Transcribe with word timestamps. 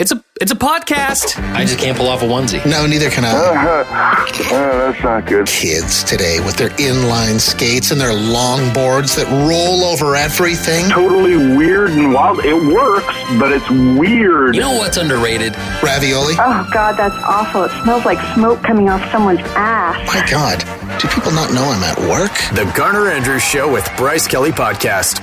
it's 0.00 0.12
a 0.12 0.24
it's 0.40 0.50
a 0.50 0.56
podcast. 0.56 1.38
I 1.52 1.66
just 1.66 1.78
can't 1.78 1.96
pull 1.96 2.08
off 2.08 2.22
a 2.22 2.24
onesie. 2.24 2.64
No, 2.64 2.86
neither 2.86 3.10
can 3.10 3.26
I. 3.26 3.32
Oh, 3.34 4.50
that's 4.50 5.02
not 5.04 5.26
good. 5.26 5.46
Kids 5.46 6.02
today 6.02 6.40
with 6.40 6.56
their 6.56 6.70
inline 6.70 7.38
skates 7.38 7.90
and 7.90 8.00
their 8.00 8.14
long 8.14 8.72
boards 8.72 9.14
that 9.16 9.26
roll 9.46 9.84
over 9.84 10.16
everything. 10.16 10.88
Totally 10.88 11.36
weird 11.36 11.90
and 11.90 12.14
wild. 12.14 12.38
It 12.42 12.54
works, 12.54 13.14
but 13.38 13.52
it's 13.52 13.68
weird. 13.68 14.54
You 14.54 14.62
know 14.62 14.78
what's 14.78 14.96
underrated? 14.96 15.54
Ravioli? 15.82 16.34
Oh 16.38 16.66
God, 16.72 16.96
that's 16.96 17.22
awful. 17.22 17.64
It 17.64 17.82
smells 17.82 18.06
like 18.06 18.18
smoke 18.34 18.62
coming 18.62 18.88
off 18.88 19.06
someone's 19.12 19.40
ass. 19.54 19.98
My 20.06 20.26
God, 20.30 20.60
do 20.98 21.08
people 21.08 21.32
not 21.32 21.52
know 21.52 21.64
I'm 21.64 21.82
at 21.84 21.98
work? 22.08 22.32
The 22.56 22.64
Garner 22.74 23.10
Andrews 23.10 23.42
Show 23.42 23.70
with 23.70 23.86
Bryce 23.98 24.26
Kelly 24.26 24.50
Podcast. 24.50 25.20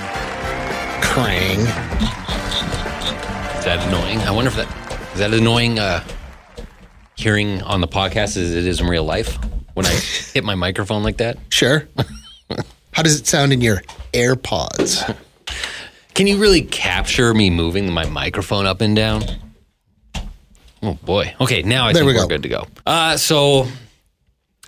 Krang. 1.02 2.27
Is 3.58 3.64
that 3.64 3.86
annoying? 3.88 4.18
I 4.20 4.30
wonder 4.30 4.48
if 4.50 4.56
that 4.56 5.12
is 5.12 5.18
that 5.18 5.32
annoying. 5.34 5.78
Uh, 5.78 6.02
hearing 7.16 7.60
on 7.62 7.80
the 7.80 7.88
podcast 7.88 8.36
as 8.36 8.54
it 8.54 8.64
is 8.64 8.80
in 8.80 8.86
real 8.86 9.02
life 9.02 9.36
when 9.74 9.84
I 9.84 9.90
hit 10.32 10.44
my 10.44 10.54
microphone 10.54 11.02
like 11.02 11.16
that. 11.16 11.36
Sure. 11.50 11.88
How 12.92 13.02
does 13.02 13.18
it 13.20 13.26
sound 13.26 13.52
in 13.52 13.60
your 13.60 13.82
AirPods? 14.12 15.16
Can 16.14 16.26
you 16.28 16.38
really 16.38 16.62
capture 16.62 17.34
me 17.34 17.50
moving 17.50 17.92
my 17.92 18.06
microphone 18.06 18.66
up 18.66 18.80
and 18.80 18.94
down? 18.94 19.24
Oh 20.82 20.94
boy. 21.04 21.34
Okay, 21.40 21.62
now 21.62 21.86
I 21.86 21.92
There 21.92 22.02
think 22.04 22.12
we 22.14 22.18
are 22.18 22.22
go. 22.22 22.28
good 22.28 22.42
to 22.44 22.48
go. 22.48 22.66
Uh, 22.86 23.16
so 23.16 23.66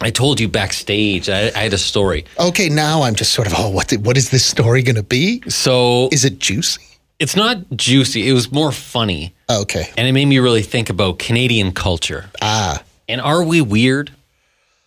I 0.01 0.11
told 0.11 0.41
you 0.41 0.49
backstage 0.49 1.29
I, 1.29 1.47
I 1.55 1.59
had 1.63 1.73
a 1.73 1.79
story. 1.79 2.25
Okay, 2.39 2.69
now 2.69 3.03
I'm 3.03 3.15
just 3.15 3.33
sort 3.33 3.47
of, 3.47 3.55
oh, 3.57 3.71
what, 3.71 3.89
the, 3.89 3.99
what 3.99 4.17
is 4.17 4.31
this 4.31 4.45
story 4.45 4.83
going 4.83 4.97
to 4.97 5.03
be? 5.05 5.43
So 5.49 6.09
Is 6.11 6.25
it 6.25 6.41
juicy? 6.41 6.83
It's 7.21 7.37
not 7.37 7.59
juicy. 7.77 8.29
It 8.29 8.33
was 8.33 8.51
more 8.51 8.73
funny, 8.73 9.33
Okay. 9.49 9.89
and 9.97 10.09
it 10.09 10.13
made 10.13 10.25
me 10.27 10.39
really 10.41 10.63
think 10.63 10.91
about 10.91 11.19
Canadian 11.21 11.71
culture. 11.73 12.31
Ah. 12.43 12.83
And 13.09 13.21
are 13.21 13.45
we 13.45 13.61
weird? 13.61 14.11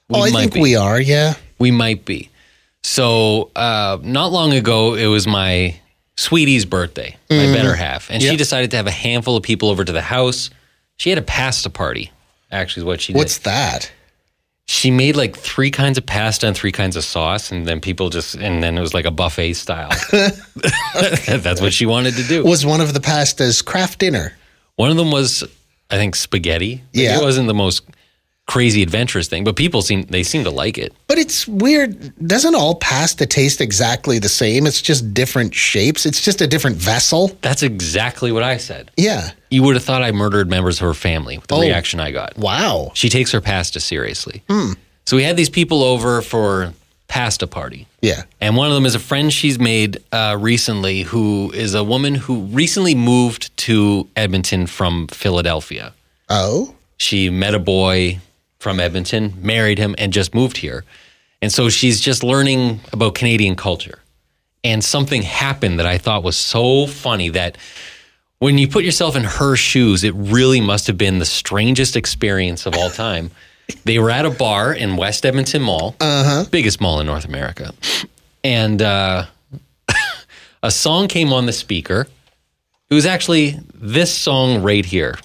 We 0.09 0.19
oh, 0.19 0.23
I 0.23 0.31
might 0.31 0.39
think 0.41 0.53
be. 0.55 0.61
we 0.61 0.75
are, 0.75 0.99
yeah. 0.99 1.35
We 1.59 1.71
might 1.71 2.03
be. 2.03 2.29
So, 2.83 3.51
uh, 3.55 3.99
not 4.01 4.31
long 4.33 4.51
ago, 4.53 4.95
it 4.95 5.07
was 5.07 5.25
my 5.25 5.75
sweetie's 6.17 6.65
birthday, 6.65 7.15
my 7.29 7.45
better 7.53 7.75
half, 7.75 8.09
and 8.09 8.21
she 8.21 8.27
Mm-hmm. 8.29 8.37
Decided 8.37 8.71
to 8.71 8.77
have 8.77 8.87
a 8.87 8.91
handful 8.91 9.37
of 9.37 9.43
people 9.43 9.69
over 9.69 9.85
to 9.85 9.91
the 9.91 10.01
house. 10.01 10.49
She 10.97 11.09
had 11.09 11.17
a 11.17 11.23
pasta 11.23 11.69
party. 11.69 12.11
Actually, 12.51 12.81
is 12.81 12.85
what 12.85 13.01
she 13.01 13.13
did. 13.13 13.17
What's 13.19 13.39
that? 13.39 13.91
She 14.67 14.91
made 14.91 15.15
like 15.17 15.35
three 15.37 15.71
kinds 15.71 15.97
of 15.97 16.05
pasta 16.05 16.47
and 16.47 16.55
three 16.55 16.71
kinds 16.71 16.95
of 16.95 17.03
sauce, 17.03 17.51
and 17.51 17.65
then 17.65 17.81
people 17.81 18.09
just, 18.09 18.35
and 18.35 18.63
then 18.63 18.77
it 18.77 18.81
was 18.81 18.93
like 18.93 19.05
a 19.05 19.11
buffet 19.11 19.53
style. 19.53 19.89
That's 21.27 21.59
what 21.61 21.73
she 21.73 21.85
wanted 21.85 22.15
to 22.15 22.23
do. 22.23 22.43
Was 22.43 22.65
one 22.65 22.79
of 22.81 22.93
the 22.93 22.99
pastas 22.99 23.63
Kraft 23.63 23.99
Dinner? 23.99 24.33
One 24.77 24.89
of 24.89 24.97
them 24.97 25.11
was, 25.11 25.43
I 25.91 25.97
think, 25.97 26.15
spaghetti. 26.15 26.75
Like, 26.75 26.83
Yeah. 26.93 27.19
it 27.19 27.21
wasn't 27.23 27.47
the 27.47 27.53
most 27.53 27.83
crazy 28.45 28.83
adventurous 28.83 29.27
thing, 29.27 29.43
but 29.43 29.55
people 29.55 29.81
seem 29.81 30.03
they 30.03 30.23
seem 30.23 30.43
to 30.43 30.51
like 30.51 30.77
it. 30.77 30.93
But 31.07 31.17
it's 31.17 31.47
weird. 31.47 32.13
Doesn't 32.27 32.55
all 32.55 32.75
pasta 32.75 33.25
taste 33.25 33.61
exactly 33.61 34.19
the 34.19 34.29
same? 34.29 34.67
It's 34.67 34.81
just 34.81 35.13
different 35.13 35.53
shapes. 35.55 36.05
It's 36.05 36.21
just 36.21 36.41
a 36.41 36.47
different 36.47 36.75
vessel. 36.77 37.31
That's 37.41 37.63
exactly 37.63 38.31
what 38.31 38.43
I 38.43 38.57
said. 38.57 38.91
Yeah. 38.97 39.31
You 39.49 39.63
would 39.63 39.75
have 39.75 39.83
thought 39.83 40.03
I 40.03 40.11
murdered 40.11 40.49
members 40.49 40.77
of 40.81 40.87
her 40.87 40.93
family 40.93 41.37
with 41.37 41.47
the 41.47 41.55
Oh. 41.55 41.61
reaction 41.61 41.99
I 41.99 42.11
got. 42.11 42.37
Wow. 42.37 42.91
She 42.95 43.09
takes 43.09 43.31
her 43.31 43.41
pasta 43.41 43.79
seriously. 43.79 44.43
So 45.05 45.17
we 45.17 45.23
had 45.23 45.37
these 45.37 45.49
people 45.49 45.83
over 45.83 46.21
for 46.21 46.73
pasta 47.07 47.45
party. 47.47 47.87
Yeah. 48.01 48.23
And 48.41 48.55
one 48.57 48.67
of 48.67 48.73
them 48.73 48.85
is 48.85 48.95
a 48.95 48.99
friend 48.99 49.31
she's 49.31 49.59
made 49.59 49.97
uh, 50.11 50.37
recently 50.39 51.03
who 51.03 51.51
is 51.53 51.73
a 51.75 51.83
woman 51.83 52.15
who 52.15 52.41
recently 52.45 52.95
moved 52.95 53.55
to 53.57 54.07
Edmonton 54.15 54.65
from 54.67 55.07
Philadelphia. 55.07 55.93
Oh. 56.29 56.73
She 56.97 57.29
met 57.29 57.53
a 57.53 57.59
boy 57.59 58.19
from 58.63 58.79
Edmonton, 58.79 59.33
married 59.41 59.77
him, 59.77 59.93
and 59.97 60.11
just 60.11 60.33
moved 60.33 60.57
here. 60.57 60.85
And 61.41 61.51
so 61.51 61.69
she's 61.69 61.99
just 61.99 62.23
learning 62.23 62.79
about 62.93 63.13
Canadian 63.13 63.55
culture. 63.55 63.99
And 64.63 64.81
something 64.81 65.21
happened 65.21 65.77
that 65.79 65.85
I 65.85 65.97
thought 65.97 66.23
was 66.23 66.37
so 66.37 66.87
funny 66.87 67.27
that 67.29 67.57
when 68.39 68.57
you 68.57 68.67
put 68.67 68.85
yourself 68.85 69.15
in 69.17 69.25
her 69.25 69.57
shoes, 69.57 70.03
it 70.05 70.13
really 70.15 70.61
must 70.61 70.87
have 70.87 70.97
been 70.97 71.19
the 71.19 71.25
strangest 71.25 71.95
experience 71.97 72.65
of 72.65 72.75
all 72.75 72.89
time. 72.89 73.31
they 73.83 73.99
were 73.99 74.09
at 74.09 74.25
a 74.25 74.29
bar 74.29 74.73
in 74.73 74.95
West 74.95 75.25
Edmonton 75.25 75.61
Mall, 75.61 75.95
biggest 76.49 76.79
mall 76.79 76.99
in 77.01 77.05
North 77.05 77.25
America. 77.25 77.73
And 78.43 78.81
uh, 78.81 79.25
a 80.63 80.71
song 80.71 81.07
came 81.09 81.33
on 81.33 81.45
the 81.45 81.53
speaker. 81.53 82.07
It 82.89 82.93
was 82.93 83.05
actually 83.05 83.59
this 83.73 84.13
song 84.13 84.61
right 84.63 84.85
here. 84.85 85.17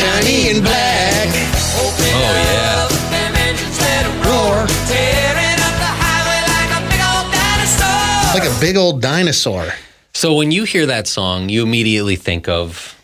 Shiny 0.00 0.50
and 0.50 0.62
black. 0.62 1.28
Oh, 1.76 1.92
yeah. 2.00 2.88
Roar. 4.26 4.66
Like 8.32 8.44
a 8.48 8.60
big 8.60 8.76
old 8.76 9.02
dinosaur. 9.02 9.66
So 10.14 10.34
when 10.34 10.50
you 10.52 10.62
hear 10.64 10.86
that 10.86 11.08
song, 11.08 11.48
you 11.48 11.62
immediately 11.64 12.14
think 12.16 12.48
of 12.48 12.96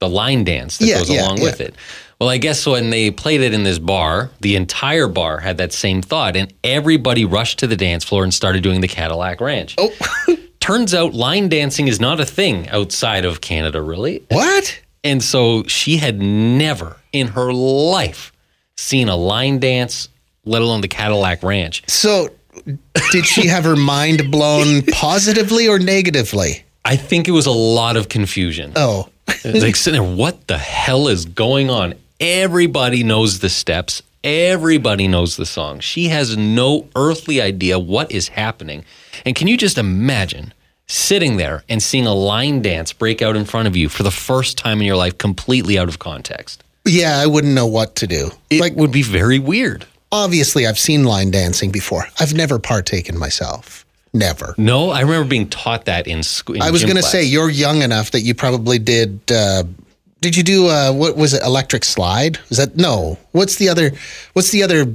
the 0.00 0.08
line 0.08 0.44
dance 0.44 0.76
that 0.78 0.86
Yeah, 0.86 0.98
goes 0.98 1.10
yeah, 1.10 1.22
along 1.24 1.38
yeah. 1.38 1.44
with 1.44 1.60
it. 1.62 1.74
Well, 2.20 2.28
I 2.28 2.36
guess 2.38 2.66
when 2.66 2.90
they 2.90 3.10
played 3.10 3.40
it 3.40 3.54
in 3.54 3.64
this 3.64 3.78
bar, 3.78 4.30
the 4.40 4.54
entire 4.56 5.08
bar 5.08 5.38
had 5.38 5.56
that 5.58 5.72
same 5.72 6.02
thought, 6.02 6.36
and 6.36 6.52
everybody 6.62 7.24
rushed 7.24 7.58
to 7.60 7.66
the 7.66 7.76
dance 7.76 8.04
floor 8.04 8.22
and 8.22 8.32
started 8.32 8.62
doing 8.62 8.80
the 8.82 8.88
Cadillac 8.88 9.40
Ranch. 9.40 9.74
Oh, 9.78 9.92
Turns 10.60 10.94
out 10.94 11.14
line 11.14 11.48
dancing 11.48 11.88
is 11.88 11.98
not 12.00 12.20
a 12.20 12.26
thing 12.26 12.68
outside 12.68 13.24
of 13.24 13.40
Canada, 13.40 13.80
really. 13.80 14.24
what? 14.30 14.78
And 15.06 15.22
so 15.22 15.62
she 15.68 15.98
had 15.98 16.20
never 16.20 16.96
in 17.12 17.28
her 17.28 17.52
life 17.52 18.32
seen 18.76 19.08
a 19.08 19.14
line 19.14 19.60
dance, 19.60 20.08
let 20.44 20.62
alone 20.62 20.80
the 20.80 20.88
Cadillac 20.88 21.44
Ranch. 21.44 21.84
So, 21.88 22.30
did 23.12 23.24
she 23.24 23.46
have 23.46 23.62
her 23.62 23.76
mind 23.76 24.32
blown 24.32 24.82
positively 24.92 25.68
or 25.68 25.78
negatively? 25.78 26.64
I 26.84 26.96
think 26.96 27.28
it 27.28 27.30
was 27.30 27.46
a 27.46 27.52
lot 27.52 27.96
of 27.96 28.08
confusion. 28.08 28.72
Oh, 28.74 29.08
like 29.44 29.76
sitting 29.76 30.02
there, 30.02 30.16
what 30.16 30.48
the 30.48 30.58
hell 30.58 31.06
is 31.06 31.24
going 31.24 31.70
on? 31.70 31.94
Everybody 32.18 33.04
knows 33.04 33.38
the 33.38 33.48
steps. 33.48 34.02
Everybody 34.24 35.06
knows 35.06 35.36
the 35.36 35.46
song. 35.46 35.78
She 35.78 36.08
has 36.08 36.36
no 36.36 36.88
earthly 36.96 37.40
idea 37.40 37.78
what 37.78 38.10
is 38.10 38.26
happening. 38.26 38.84
And 39.24 39.36
can 39.36 39.46
you 39.46 39.56
just 39.56 39.78
imagine 39.78 40.52
sitting 40.86 41.36
there 41.36 41.64
and 41.68 41.82
seeing 41.82 42.06
a 42.06 42.14
line 42.14 42.62
dance 42.62 42.92
break 42.92 43.22
out 43.22 43.36
in 43.36 43.44
front 43.44 43.68
of 43.68 43.76
you 43.76 43.88
for 43.88 44.02
the 44.02 44.10
first 44.10 44.56
time 44.56 44.80
in 44.80 44.86
your 44.86 44.96
life, 44.96 45.18
completely 45.18 45.78
out 45.78 45.88
of 45.88 45.98
context? 45.98 46.62
yeah, 46.84 47.18
I 47.18 47.26
wouldn't 47.26 47.52
know 47.52 47.66
what 47.66 47.96
to 47.96 48.06
do. 48.06 48.30
It 48.48 48.60
like, 48.60 48.76
would 48.76 48.92
be 48.92 49.02
very 49.02 49.40
weird. 49.40 49.86
obviously, 50.12 50.66
I've 50.66 50.78
seen 50.78 51.02
line 51.04 51.32
dancing 51.32 51.72
before. 51.72 52.06
I've 52.20 52.32
never 52.32 52.60
partaken 52.60 53.18
myself. 53.18 53.84
Never. 54.14 54.54
No, 54.56 54.90
I 54.90 55.00
remember 55.00 55.28
being 55.28 55.48
taught 55.48 55.86
that 55.86 56.06
in 56.06 56.22
school. 56.22 56.62
I 56.62 56.70
was 56.70 56.84
going 56.84 56.96
to 56.96 57.02
say 57.02 57.24
you're 57.24 57.50
young 57.50 57.82
enough 57.82 58.12
that 58.12 58.20
you 58.20 58.34
probably 58.34 58.78
did. 58.78 59.20
Uh, 59.30 59.64
did 60.20 60.36
you 60.36 60.42
do 60.42 60.68
uh, 60.68 60.92
what 60.92 61.16
was 61.16 61.34
it? 61.34 61.42
Electric 61.42 61.84
slide? 61.84 62.38
Was 62.48 62.58
that 62.58 62.76
no? 62.76 63.18
What's 63.32 63.56
the 63.56 63.68
other? 63.68 63.90
What's 64.32 64.52
the 64.52 64.62
other 64.62 64.86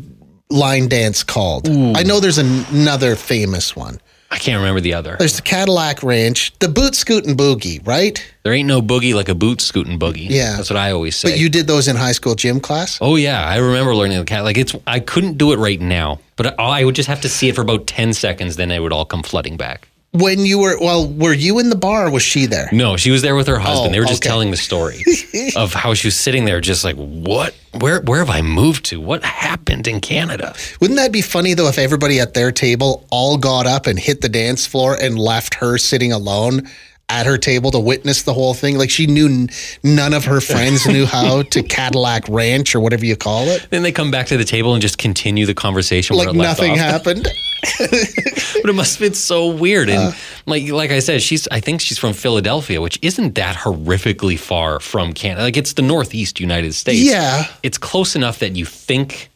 line 0.49 0.87
dance 0.87 1.23
called? 1.23 1.69
I 1.69 2.03
know 2.03 2.19
there's 2.19 2.39
an- 2.39 2.65
another 2.71 3.15
famous 3.15 3.75
one. 3.75 3.99
I 4.31 4.37
can't 4.37 4.57
remember 4.59 4.79
the 4.79 4.93
other. 4.93 5.17
There's 5.19 5.35
the 5.35 5.41
Cadillac 5.41 6.03
Ranch, 6.03 6.57
the 6.59 6.69
boot 6.69 6.95
scoot 6.95 7.25
and 7.25 7.37
boogie, 7.37 7.85
right? 7.85 8.23
There 8.43 8.53
ain't 8.53 8.67
no 8.67 8.81
boogie 8.81 9.13
like 9.13 9.27
a 9.27 9.35
boot 9.35 9.59
scooting 9.59 9.99
boogie. 9.99 10.27
Yeah. 10.29 10.55
That's 10.55 10.69
what 10.69 10.77
I 10.77 10.91
always 10.93 11.17
say. 11.17 11.31
But 11.31 11.39
you 11.39 11.49
did 11.49 11.67
those 11.67 11.89
in 11.89 11.97
high 11.97 12.13
school 12.13 12.35
gym 12.35 12.61
class. 12.61 12.97
Oh 13.01 13.17
yeah, 13.17 13.45
I 13.45 13.57
remember 13.57 13.93
learning 13.93 14.19
the 14.19 14.25
cat. 14.25 14.45
Like 14.45 14.57
it's, 14.57 14.73
I 14.87 15.01
couldn't 15.01 15.37
do 15.37 15.51
it 15.51 15.57
right 15.57 15.79
now, 15.81 16.21
but 16.37 16.57
I, 16.59 16.81
I 16.81 16.83
would 16.85 16.95
just 16.95 17.09
have 17.09 17.21
to 17.21 17.29
see 17.29 17.49
it 17.49 17.55
for 17.55 17.61
about 17.61 17.87
ten 17.87 18.13
seconds, 18.13 18.55
then 18.55 18.71
it 18.71 18.79
would 18.79 18.93
all 18.93 19.05
come 19.05 19.21
flooding 19.21 19.57
back. 19.57 19.89
When 20.13 20.45
you 20.45 20.59
were 20.59 20.77
well, 20.79 21.07
were 21.07 21.33
you 21.33 21.59
in 21.59 21.69
the 21.69 21.75
bar? 21.77 22.07
or 22.07 22.11
Was 22.11 22.21
she 22.23 22.45
there? 22.45 22.67
No, 22.73 22.97
she 22.97 23.11
was 23.11 23.21
there 23.21 23.33
with 23.33 23.47
her 23.47 23.57
husband. 23.59 23.89
Oh, 23.89 23.91
they 23.93 23.99
were 23.99 24.05
oh, 24.05 24.09
just 24.09 24.21
okay. 24.23 24.29
telling 24.29 24.51
the 24.51 24.57
story 24.57 25.05
of 25.55 25.73
how 25.73 25.93
she 25.93 26.07
was 26.07 26.19
sitting 26.19 26.43
there, 26.43 26.59
just 26.59 26.83
like, 26.83 26.97
what? 26.97 27.55
Where? 27.79 28.01
Where 28.01 28.19
have 28.19 28.29
I 28.29 28.41
moved 28.41 28.83
to? 28.87 28.99
What 28.99 29.23
happened 29.23 29.87
in 29.87 30.01
Canada? 30.01 30.53
Wouldn't 30.81 30.97
that 30.99 31.13
be 31.13 31.21
funny 31.21 31.53
though 31.53 31.69
if 31.69 31.77
everybody 31.77 32.19
at 32.19 32.33
their 32.33 32.51
table 32.51 33.07
all 33.09 33.37
got 33.37 33.65
up 33.67 33.87
and 33.87 33.97
hit 33.97 34.19
the 34.19 34.27
dance 34.27 34.65
floor 34.67 34.97
and 35.01 35.17
left 35.17 35.53
her 35.55 35.77
sitting 35.77 36.11
alone 36.11 36.67
at 37.07 37.25
her 37.25 37.37
table 37.37 37.71
to 37.71 37.79
witness 37.79 38.23
the 38.23 38.33
whole 38.33 38.53
thing? 38.53 38.77
Like 38.77 38.89
she 38.89 39.07
knew 39.07 39.27
n- 39.27 39.49
none 39.81 40.13
of 40.13 40.25
her 40.25 40.41
friends 40.41 40.85
knew 40.85 41.05
how 41.05 41.43
to 41.43 41.63
Cadillac 41.77 42.27
Ranch 42.27 42.75
or 42.75 42.81
whatever 42.81 43.05
you 43.05 43.15
call 43.15 43.45
it. 43.47 43.65
Then 43.69 43.81
they 43.81 43.93
come 43.93 44.11
back 44.11 44.27
to 44.27 44.35
the 44.35 44.43
table 44.43 44.73
and 44.73 44.81
just 44.81 44.97
continue 44.97 45.45
the 45.45 45.53
conversation. 45.53 46.17
where 46.17 46.27
Like 46.27 46.35
nothing 46.35 46.75
happened. 46.75 47.29
but 47.61 48.69
it 48.69 48.75
must 48.75 48.97
have 48.99 49.05
been 49.07 49.13
so 49.13 49.47
weird. 49.49 49.89
And 49.89 50.13
Uh. 50.13 50.17
like 50.45 50.69
like 50.69 50.91
I 50.91 50.99
said, 50.99 51.21
she's 51.21 51.47
I 51.49 51.59
think 51.59 51.81
she's 51.81 51.97
from 51.97 52.13
Philadelphia, 52.13 52.81
which 52.81 52.99
isn't 53.01 53.35
that 53.35 53.55
horrifically 53.55 54.37
far 54.39 54.79
from 54.79 55.13
Canada. 55.13 55.43
Like 55.43 55.57
it's 55.57 55.73
the 55.73 55.81
Northeast 55.81 56.39
United 56.39 56.73
States. 56.73 56.99
Yeah. 57.01 57.45
it's 57.63 57.77
close 57.77 58.15
enough 58.15 58.39
that 58.39 58.55
you 58.55 58.65
think 58.65 59.29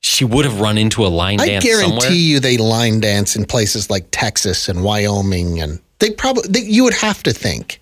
she 0.00 0.24
would 0.24 0.44
have 0.44 0.60
run 0.60 0.78
into 0.78 1.04
a 1.04 1.08
line 1.08 1.40
I 1.40 1.46
dance 1.46 1.64
I 1.64 1.68
guarantee 1.68 1.90
somewhere. 2.00 2.10
you 2.12 2.40
they 2.40 2.56
line 2.58 3.00
dance 3.00 3.34
in 3.36 3.44
places 3.44 3.90
like 3.90 4.06
Texas 4.12 4.68
and 4.68 4.84
Wyoming, 4.84 5.60
and 5.60 5.80
they 5.98 6.10
probably 6.10 6.44
they, 6.48 6.60
you 6.60 6.84
would 6.84 6.94
have 6.94 7.22
to 7.24 7.32
think 7.32 7.80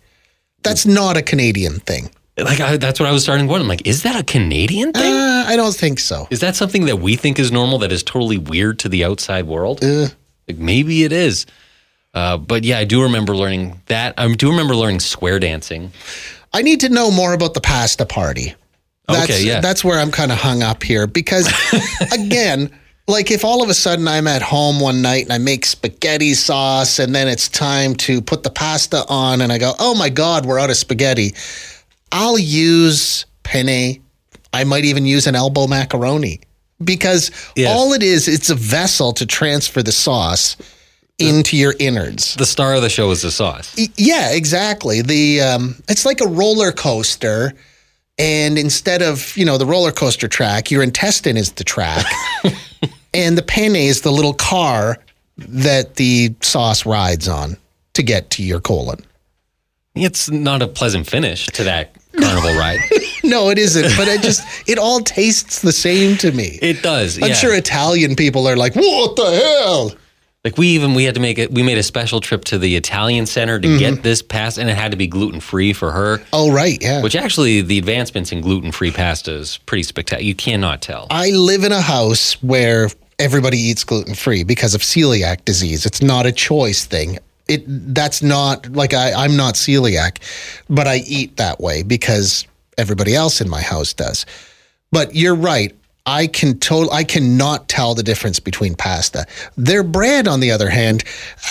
that's 0.62 0.86
not 0.86 1.16
a 1.18 1.22
Canadian 1.22 1.80
thing. 1.80 2.08
Like 2.36 2.60
I, 2.60 2.76
that's 2.76 2.98
what 2.98 3.08
I 3.08 3.12
was 3.12 3.22
starting 3.22 3.46
to 3.46 3.50
wonder. 3.50 3.62
I'm 3.62 3.68
like, 3.68 3.86
is 3.86 4.02
that 4.02 4.20
a 4.20 4.24
Canadian 4.24 4.92
thing? 4.92 5.12
Uh, 5.12 5.44
I 5.46 5.54
don't 5.56 5.74
think 5.74 6.00
so. 6.00 6.26
is 6.30 6.40
that 6.40 6.56
something 6.56 6.86
that 6.86 6.96
we 6.96 7.14
think 7.16 7.38
is 7.38 7.52
normal 7.52 7.78
that 7.78 7.92
is 7.92 8.02
totally 8.02 8.38
weird 8.38 8.78
to 8.80 8.88
the 8.88 9.04
outside 9.04 9.46
world? 9.46 9.84
Uh. 9.84 10.08
Like 10.48 10.58
maybe 10.58 11.04
it 11.04 11.12
is. 11.12 11.46
Uh, 12.12 12.36
but 12.36 12.64
yeah, 12.64 12.78
I 12.78 12.84
do 12.84 13.02
remember 13.02 13.36
learning 13.36 13.80
that. 13.86 14.14
I 14.18 14.32
do 14.34 14.50
remember 14.50 14.74
learning 14.76 15.00
square 15.00 15.38
dancing. 15.38 15.92
I 16.52 16.62
need 16.62 16.80
to 16.80 16.88
know 16.88 17.10
more 17.10 17.32
about 17.32 17.54
the 17.54 17.60
pasta 17.60 18.06
party. 18.06 18.54
That's, 19.08 19.24
Okay, 19.30 19.44
yeah. 19.44 19.60
That's 19.60 19.84
where 19.84 19.98
I'm 19.98 20.10
kind 20.10 20.32
of 20.32 20.38
hung 20.38 20.62
up 20.62 20.82
here 20.82 21.06
because, 21.06 21.52
again, 22.12 22.70
like 23.06 23.30
if 23.30 23.44
all 23.44 23.62
of 23.62 23.68
a 23.68 23.74
sudden 23.74 24.08
I'm 24.08 24.26
at 24.26 24.40
home 24.42 24.80
one 24.80 25.02
night 25.02 25.24
and 25.24 25.32
I 25.32 25.38
make 25.38 25.66
spaghetti 25.66 26.34
sauce 26.34 26.98
and 26.98 27.14
then 27.14 27.28
it's 27.28 27.48
time 27.48 27.94
to 27.96 28.22
put 28.22 28.44
the 28.44 28.50
pasta 28.50 29.04
on 29.08 29.40
and 29.40 29.52
I 29.52 29.58
go, 29.58 29.72
oh 29.78 29.94
my 29.94 30.08
God, 30.08 30.46
we're 30.46 30.58
out 30.58 30.70
of 30.70 30.76
spaghetti. 30.76 31.34
I'll 32.14 32.38
use 32.38 33.26
penne. 33.42 34.00
I 34.52 34.62
might 34.64 34.84
even 34.84 35.04
use 35.04 35.26
an 35.26 35.34
elbow 35.34 35.66
macaroni 35.66 36.40
because 36.82 37.30
Yes. 37.56 37.74
all 37.74 37.92
it 37.92 38.02
is, 38.04 38.28
it's 38.28 38.50
a 38.50 38.54
vessel 38.54 39.12
to 39.14 39.26
transfer 39.26 39.82
the 39.82 39.90
sauce 39.92 40.56
into 41.18 41.56
your 41.56 41.74
innards. 41.80 42.34
The 42.36 42.46
star 42.46 42.74
of 42.74 42.82
the 42.82 42.88
show 42.88 43.10
is 43.10 43.22
the 43.22 43.30
sauce. 43.32 43.74
Yeah, 43.96 44.30
exactly. 44.30 45.02
The 45.02 45.40
um, 45.40 45.74
it's 45.88 46.06
like 46.06 46.20
a 46.20 46.26
roller 46.26 46.70
coaster, 46.72 47.52
and 48.16 48.58
instead 48.58 49.02
of 49.02 49.36
you 49.36 49.44
know 49.44 49.58
the 49.58 49.66
roller 49.66 49.90
coaster 49.92 50.28
track, 50.28 50.70
your 50.70 50.82
intestine 50.84 51.36
is 51.36 51.52
the 51.52 51.64
track, 51.64 52.06
and 53.14 53.36
the 53.36 53.42
penne 53.42 53.74
is 53.76 54.02
the 54.02 54.12
little 54.12 54.34
car 54.34 54.98
that 55.36 55.96
the 55.96 56.32
sauce 56.42 56.86
rides 56.86 57.26
on 57.28 57.56
to 57.94 58.02
get 58.04 58.30
to 58.30 58.42
your 58.44 58.60
colon. 58.60 59.04
It's 59.96 60.28
not 60.30 60.62
a 60.62 60.66
pleasant 60.68 61.08
finish 61.08 61.46
to 61.46 61.64
that 61.64 61.94
carnival 62.18 62.54
ride. 62.58 62.80
No, 63.26 63.48
it 63.48 63.56
isn't. 63.56 63.96
But 63.96 64.06
it 64.06 64.20
just 64.20 64.42
it 64.68 64.78
all 64.78 65.00
tastes 65.00 65.62
the 65.62 65.72
same 65.72 66.18
to 66.18 66.30
me. 66.30 66.58
It 66.60 66.82
does. 66.82 67.16
I'm 67.22 67.28
yeah. 67.30 67.34
sure 67.34 67.54
Italian 67.54 68.16
people 68.16 68.46
are 68.46 68.54
like, 68.54 68.74
"What 68.76 69.16
the 69.16 69.24
hell?" 69.34 69.92
Like 70.44 70.58
we 70.58 70.68
even 70.68 70.92
we 70.92 71.04
had 71.04 71.14
to 71.14 71.22
make 71.22 71.38
it. 71.38 71.50
We 71.50 71.62
made 71.62 71.78
a 71.78 71.82
special 71.82 72.20
trip 72.20 72.44
to 72.44 72.58
the 72.58 72.76
Italian 72.76 73.24
center 73.24 73.58
to 73.58 73.66
Mm-hmm. 73.66 73.78
get 73.78 74.02
this 74.02 74.20
pasta, 74.20 74.60
and 74.60 74.68
it 74.68 74.76
had 74.76 74.90
to 74.90 74.98
be 74.98 75.06
gluten 75.06 75.40
free 75.40 75.72
for 75.72 75.90
her. 75.90 76.20
Oh, 76.34 76.52
right, 76.52 76.76
yeah. 76.82 77.02
Which 77.02 77.16
actually, 77.16 77.62
the 77.62 77.78
advancements 77.78 78.30
in 78.30 78.42
gluten 78.42 78.72
free 78.72 78.90
pasta 78.90 79.32
is 79.32 79.56
pretty 79.64 79.84
spectacular. 79.84 80.22
You 80.28 80.34
cannot 80.34 80.82
tell. 80.82 81.06
I 81.10 81.30
live 81.30 81.64
in 81.64 81.72
a 81.72 81.80
house 81.80 82.34
where 82.42 82.90
everybody 83.18 83.56
eats 83.58 83.84
gluten 83.84 84.14
free 84.14 84.44
because 84.44 84.74
of 84.74 84.82
celiac 84.82 85.46
disease. 85.46 85.86
It's 85.86 86.02
not 86.02 86.26
a 86.26 86.32
choice 86.32 86.84
thing. 86.84 87.18
It 87.48 87.64
that's 87.94 88.22
not 88.22 88.70
like 88.72 88.94
I, 88.94 89.12
I'm 89.12 89.36
not 89.36 89.54
celiac, 89.54 90.18
but 90.68 90.86
I 90.86 90.96
eat 91.06 91.36
that 91.36 91.60
way 91.60 91.82
because 91.82 92.46
everybody 92.78 93.14
else 93.14 93.40
in 93.40 93.48
my 93.48 93.60
house 93.60 93.92
does. 93.92 94.24
But 94.90 95.14
you're 95.14 95.34
right. 95.34 95.74
I 96.06 96.26
can 96.26 96.58
total 96.58 96.92
I 96.92 97.02
cannot 97.02 97.68
tell 97.68 97.94
the 97.94 98.02
difference 98.02 98.38
between 98.38 98.74
pasta. 98.74 99.26
Their 99.56 99.82
bread, 99.82 100.28
on 100.28 100.40
the 100.40 100.50
other 100.50 100.68
hand, 100.68 101.02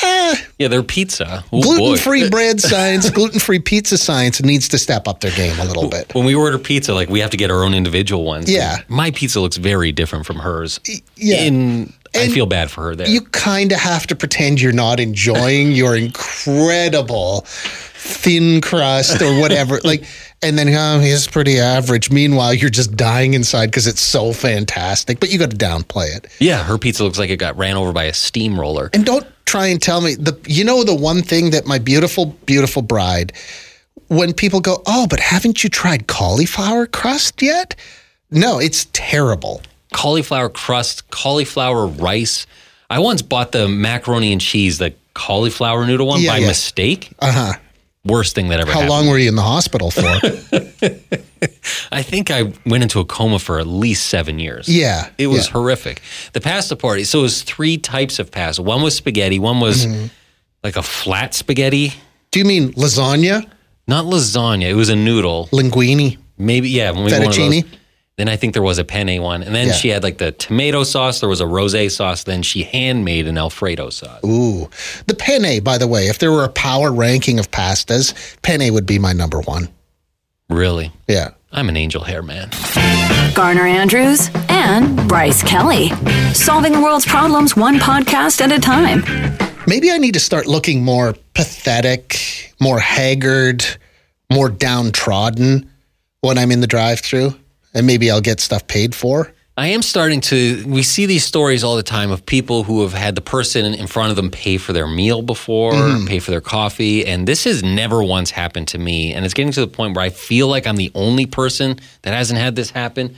eh, 0.04 0.36
Yeah, 0.60 0.68
their 0.68 0.84
pizza. 0.84 1.44
Oh, 1.52 1.62
gluten 1.62 1.98
free 1.98 2.30
bread 2.32 2.62
science, 2.62 3.10
gluten 3.10 3.40
free 3.40 3.58
pizza 3.60 3.98
science 3.98 4.44
needs 4.44 4.68
to 4.70 4.78
step 4.78 5.08
up 5.08 5.22
their 5.22 5.32
game 5.32 5.60
a 5.60 5.66
little 5.66 5.90
bit. 5.90 6.14
When 6.14 6.24
we 6.26 6.36
order 6.36 6.60
pizza, 6.60 6.94
like 6.94 7.10
we 7.10 7.20
have 7.20 7.32
to 7.32 7.38
get 7.38 7.50
our 7.50 7.64
own 7.64 7.74
individual 7.74 8.26
ones. 8.26 8.50
Yeah. 8.50 8.78
my 8.88 9.10
pizza 9.10 9.42
looks 9.42 9.58
very 9.58 9.92
different 9.92 10.26
from 10.28 10.38
hers. 10.38 10.80
yeah. 11.16 11.50
And 12.14 12.32
I 12.32 12.34
feel 12.34 12.46
bad 12.46 12.70
for 12.70 12.84
her 12.84 12.96
there. 12.96 13.08
you 13.08 13.22
kind 13.22 13.72
of 13.72 13.80
have 13.80 14.08
to 14.08 14.16
pretend 14.16 14.62
you're 14.62 14.72
not 14.72 15.00
enjoying 15.00 15.72
your 15.72 15.96
incredible 15.96 17.42
thin 17.46 18.62
crust 18.62 19.22
or 19.22 19.40
whatever. 19.40 19.80
like, 19.84 20.04
and 20.42 20.58
then 20.58 20.70
oh, 20.70 21.00
he's 21.00 21.28
pretty 21.28 21.60
average. 21.60 22.12
Meanwhile, 22.12 22.54
you're 22.54 22.70
just 22.70 22.96
dying 22.96 23.34
inside 23.34 23.68
because 23.68 23.88
it's 23.88 24.02
so 24.02 24.34
fantastic. 24.34 25.20
But 25.20 25.32
you 25.32 25.40
got 25.40 25.52
to 25.52 25.58
downplay 25.58 26.16
it. 26.16 26.28
yeah, 26.40 26.64
her 26.64 26.78
pizza 26.78 27.04
looks 27.04 27.18
like 27.18 27.30
it 27.30 27.38
got 27.38 27.58
ran 27.58 27.78
over 27.78 27.94
by 27.94 28.06
a 28.06 28.14
steamroller. 28.14 28.90
And 28.94 29.06
don't 29.06 29.26
try 29.46 29.68
and 29.68 29.82
tell 29.82 30.02
me 30.02 30.16
the. 30.16 30.38
You 30.48 30.64
know 30.64 30.84
the 30.84 30.96
one 30.96 31.22
thing 31.22 31.52
that 31.52 31.66
my 31.66 31.80
beautiful, 31.80 32.28
beautiful 32.46 32.82
bride. 32.82 33.34
When 34.10 34.34
people 34.34 34.60
go, 34.60 34.84
oh, 34.86 35.08
but 35.10 35.20
haven't 35.20 35.64
you 35.64 35.70
tried 35.70 36.08
cauliflower 36.08 36.86
crust 36.86 37.42
yet? 37.42 37.76
No, 38.30 38.60
it's 38.60 38.86
terrible. 38.94 39.62
Cauliflower 39.94 40.50
crust, 40.50 41.10
cauliflower 41.12 41.88
rice. 41.88 42.46
I 42.90 43.00
once 43.00 43.22
bought 43.22 43.52
the 43.54 43.68
macaroni 43.70 44.32
and 44.34 44.42
cheese, 44.42 44.78
the 44.80 44.94
cauliflower 45.14 45.86
noodle 45.88 46.08
one, 46.08 46.22
Yeah, 46.22 46.32
by 46.32 46.38
yeah. 46.40 46.48
mistake. 46.48 47.14
Uh 47.20 47.32
huh. 47.32 47.54
Worst 48.06 48.36
thing 48.36 48.50
that 48.50 48.60
ever 48.60 48.70
happened. 48.70 48.90
How 48.90 48.94
happened. 48.96 49.08
long 49.08 49.14
were 49.14 49.18
you 49.18 49.30
in 49.30 49.36
the 49.36 49.42
hospital 49.42 49.90
for? 49.90 50.02
I 51.92 52.02
think 52.02 52.32
I 52.32 52.52
went 52.66 52.84
into 52.84 53.00
a 53.00 53.06
coma 53.06 53.40
for 53.40 53.60
at 53.60 53.68
least 53.68 54.08
seven 54.08 54.40
years. 54.40 54.68
Yeah, 54.68 55.10
It 55.18 55.28
was 55.28 55.46
yeah. 55.48 55.54
horrific. 55.54 56.02
The 56.34 56.42
pasta 56.42 56.76
party. 56.76 57.04
So 57.06 57.20
it 57.20 57.24
was 57.24 57.44
three 57.44 57.78
types 57.78 58.20
of 58.20 58.32
pasta. 58.32 58.62
One 58.62 58.82
was 58.82 58.96
spaghetti. 58.96 59.40
One 59.40 59.60
was 59.60 59.86
Mm-hmm. 59.86 60.08
like 60.64 60.76
a 60.76 60.84
flat 60.84 61.34
spaghetti, 61.34 61.94
Do 62.32 62.40
you 62.40 62.46
mean 62.46 62.74
lasagna, 62.74 63.46
not 63.88 64.06
lasagna. 64.06 64.70
It 64.70 64.76
was 64.76 64.90
a 64.90 64.96
noodle. 64.96 65.48
linguine? 65.52 66.18
Maybe 66.38 66.70
yeah. 66.70 66.92
Maybe 66.92 67.04
one 67.04 67.14
of 67.14 67.20
those. 67.26 67.38
Fettuccine? 67.38 67.66
Then 68.18 68.30
I 68.30 68.36
think 68.36 68.54
there 68.54 68.62
was 68.62 68.78
a 68.78 68.84
penne 68.84 69.22
one, 69.24 69.42
and 69.42 69.56
then 69.56 69.68
Yeah. 69.70 69.74
she 69.74 69.90
had 69.90 70.04
like 70.04 70.20
the 70.20 70.32
tomato 70.34 70.84
sauce. 70.84 71.20
There 71.20 71.30
was 71.30 71.42
a 71.42 71.46
rosé 71.46 71.90
sauce. 71.92 72.24
Then 72.24 72.44
she 72.44 72.62
handmade 72.64 73.28
an 73.28 73.38
Alfredo 73.40 73.90
sauce. 73.90 74.20
Ooh. 74.24 74.70
The 75.08 75.16
penne, 75.16 75.62
by 75.64 75.80
the 75.80 75.88
way, 75.88 76.08
if 76.08 76.20
there 76.20 76.32
were 76.32 76.44
a 76.44 76.50
power 76.50 76.92
ranking 76.92 77.40
of 77.40 77.50
pastas, 77.50 78.14
penne 78.44 78.72
would 78.72 78.86
be 78.86 79.00
my 79.00 79.14
number 79.14 79.40
one. 79.42 79.70
Really, 80.50 80.92
Yeah. 81.08 81.30
I'm 81.56 81.70
an 81.70 81.78
angel 81.78 82.04
hair 82.04 82.22
man. 82.24 82.50
Garner 83.36 83.66
Andrews 83.68 84.30
and 84.50 85.08
Bryce 85.08 85.44
Kelly. 85.44 85.92
Solving 86.34 86.74
the 86.74 86.82
world's 86.82 87.06
problems 87.06 87.56
one 87.56 87.80
podcast 87.80 88.42
at 88.42 88.52
a 88.52 88.60
time. 88.60 89.04
Maybe 89.68 89.92
I 89.92 89.98
need 90.00 90.14
to 90.16 90.20
start 90.20 90.48
looking 90.48 90.84
more 90.84 91.14
pathetic, 91.36 92.54
more 92.60 92.80
haggard, 92.80 93.64
more 94.32 94.50
downtrodden 94.50 95.70
when 96.22 96.38
I'm 96.40 96.52
in 96.52 96.60
the 96.62 96.68
drive 96.68 97.00
through. 97.02 97.36
And 97.74 97.88
maybe 97.88 98.12
I'll 98.12 98.22
get 98.22 98.40
stuff 98.40 98.68
paid 98.68 98.94
for. 98.94 99.34
I 99.56 99.68
am 99.68 99.84
starting 99.84 100.20
to. 100.22 100.64
We 100.66 100.82
see 100.82 101.06
these 101.06 101.24
stories 101.24 101.64
all 101.64 101.76
the 101.76 101.84
time 101.84 102.10
of 102.10 102.26
people 102.26 102.64
who 102.64 102.82
have 102.82 102.94
had 102.94 103.14
the 103.14 103.22
person 103.22 103.76
in 103.76 103.86
front 103.86 104.10
of 104.10 104.16
them 104.16 104.32
pay 104.32 104.58
for 104.58 104.74
their 104.74 104.88
meal 104.88 105.22
before, 105.22 105.74
pay 106.08 106.18
for 106.18 106.32
their 106.32 106.42
coffee, 106.42 107.06
and 107.06 107.28
this 107.28 107.44
has 107.44 107.62
never 107.62 108.04
once 108.04 108.32
happened 108.32 108.68
to 108.70 108.80
me. 108.80 109.14
And 109.14 109.26
it's 109.26 109.36
getting 109.36 109.52
to 109.52 109.60
the 109.62 109.68
point 109.68 109.96
where 109.96 110.04
I 110.04 110.10
feel 110.10 110.48
like 110.48 110.66
I'm 110.66 110.76
the 110.76 110.92
only 110.96 111.28
person 111.28 111.80
that 112.02 112.16
hasn't 112.16 112.40
had 112.40 112.56
this 112.56 112.72
happen, 112.72 113.16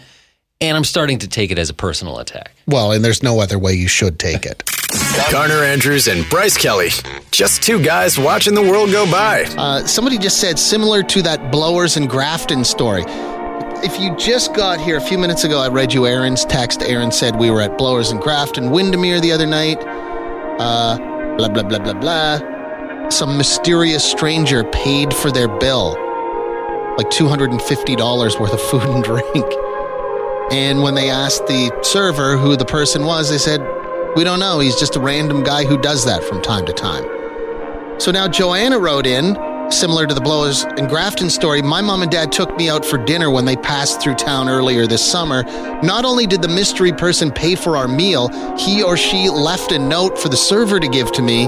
and 0.60 0.76
I'm 0.76 0.84
starting 0.84 1.20
to 1.20 1.28
take 1.30 1.52
it 1.52 1.58
as 1.58 1.70
a 1.70 1.74
personal 1.74 2.20
attack. 2.20 2.54
Well, 2.68 2.92
and 2.92 3.04
there's 3.04 3.24
no 3.24 3.40
other 3.40 3.58
way 3.58 3.72
you 3.74 3.88
should 3.88 4.20
take 4.20 4.46
it. 4.46 4.62
Garner 5.32 5.64
Andrews 5.64 6.08
and 6.10 6.30
Bryce 6.30 6.58
Kelly. 6.58 6.90
Just 7.32 7.64
two 7.64 7.82
guys 7.82 8.20
watching 8.20 8.56
the 8.56 8.62
world 8.62 8.92
go 8.92 9.10
by. 9.10 9.44
Uh, 9.58 9.86
somebody 9.88 10.18
just 10.18 10.42
said 10.42 10.60
similar 10.60 11.02
to 11.04 11.22
that 11.22 11.50
Blowers 11.50 11.96
and 11.96 12.10
Grafton 12.10 12.66
story. 12.66 13.06
If 13.84 14.00
you 14.00 14.16
just 14.16 14.54
got 14.54 14.80
here 14.80 14.98
a 14.98 15.02
few 15.02 15.18
minutes 15.18 15.44
ago, 15.44 15.60
I 15.60 15.68
read 15.68 15.94
you 15.94 16.08
Aaron's 16.08 16.46
text. 16.46 16.82
Aaron 16.82 17.12
said 17.12 17.36
we 17.36 17.52
were 17.52 17.62
at 17.62 17.78
Blowers 17.78 18.10
and 18.10 18.22
Grafton, 18.22 18.72
Windermere 18.72 19.20
the 19.20 19.32
other 19.32 19.46
night. 19.46 19.78
Uh, 20.60 20.98
blah, 21.38 21.50
blah, 21.50 21.64
blah, 21.64 21.80
blah, 21.80 21.94
blah. 21.94 23.10
Some 23.10 23.38
mysterious 23.38 24.10
stranger 24.10 24.64
paid 24.64 25.14
for 25.14 25.30
their 25.30 25.48
bill, 25.48 25.90
like 26.98 27.10
$250 27.10 28.40
worth 28.40 28.54
of 28.54 28.62
food 28.62 28.84
and 28.84 29.04
drink. 29.04 29.46
And 30.52 30.82
when 30.82 30.96
they 30.96 31.10
asked 31.10 31.46
the 31.48 31.78
server 31.84 32.38
who 32.38 32.56
the 32.56 32.66
person 32.66 33.06
was, 33.06 33.30
they 33.30 33.38
said, 33.38 33.62
We 34.16 34.24
don't 34.24 34.40
know. 34.40 34.60
He's 34.60 34.80
just 34.80 34.96
a 34.96 35.00
random 35.00 35.44
guy 35.44 35.66
who 35.66 35.78
does 35.78 36.06
that 36.06 36.24
from 36.24 36.42
time 36.42 36.66
to 36.66 36.74
time. 36.74 37.04
So 38.00 38.12
now 38.12 38.28
Joanna 38.28 38.80
wrote 38.80 39.06
in, 39.06 39.36
similar 39.70 40.06
to 40.06 40.14
the 40.14 40.22
Blowers 40.22 40.64
and 40.78 40.88
Grafton 40.88 41.30
story. 41.30 41.62
My 41.62 41.82
mom 41.82 42.02
and 42.02 42.12
dad 42.12 42.32
took 42.32 42.56
me 42.58 42.70
out 42.70 42.86
for 42.86 42.98
dinner 42.98 43.30
when 43.30 43.46
they 43.46 43.56
passed 43.56 44.02
through 44.02 44.16
town 44.16 44.50
earlier 44.50 44.88
this 44.88 45.04
summer. 45.04 45.44
Not 45.82 46.06
only 46.06 46.26
did 46.26 46.42
the 46.42 46.48
mystery 46.48 46.92
person 46.92 47.32
pay 47.32 47.56
for 47.56 47.78
our 47.78 47.88
meal, 47.88 48.30
he 48.58 48.84
or 48.84 48.98
she 48.98 49.30
left 49.30 49.72
a 49.72 49.80
note 49.80 50.18
for 50.18 50.30
the 50.30 50.38
server 50.38 50.80
to 50.80 50.88
give 50.88 51.12
to 51.14 51.22
me. 51.22 51.48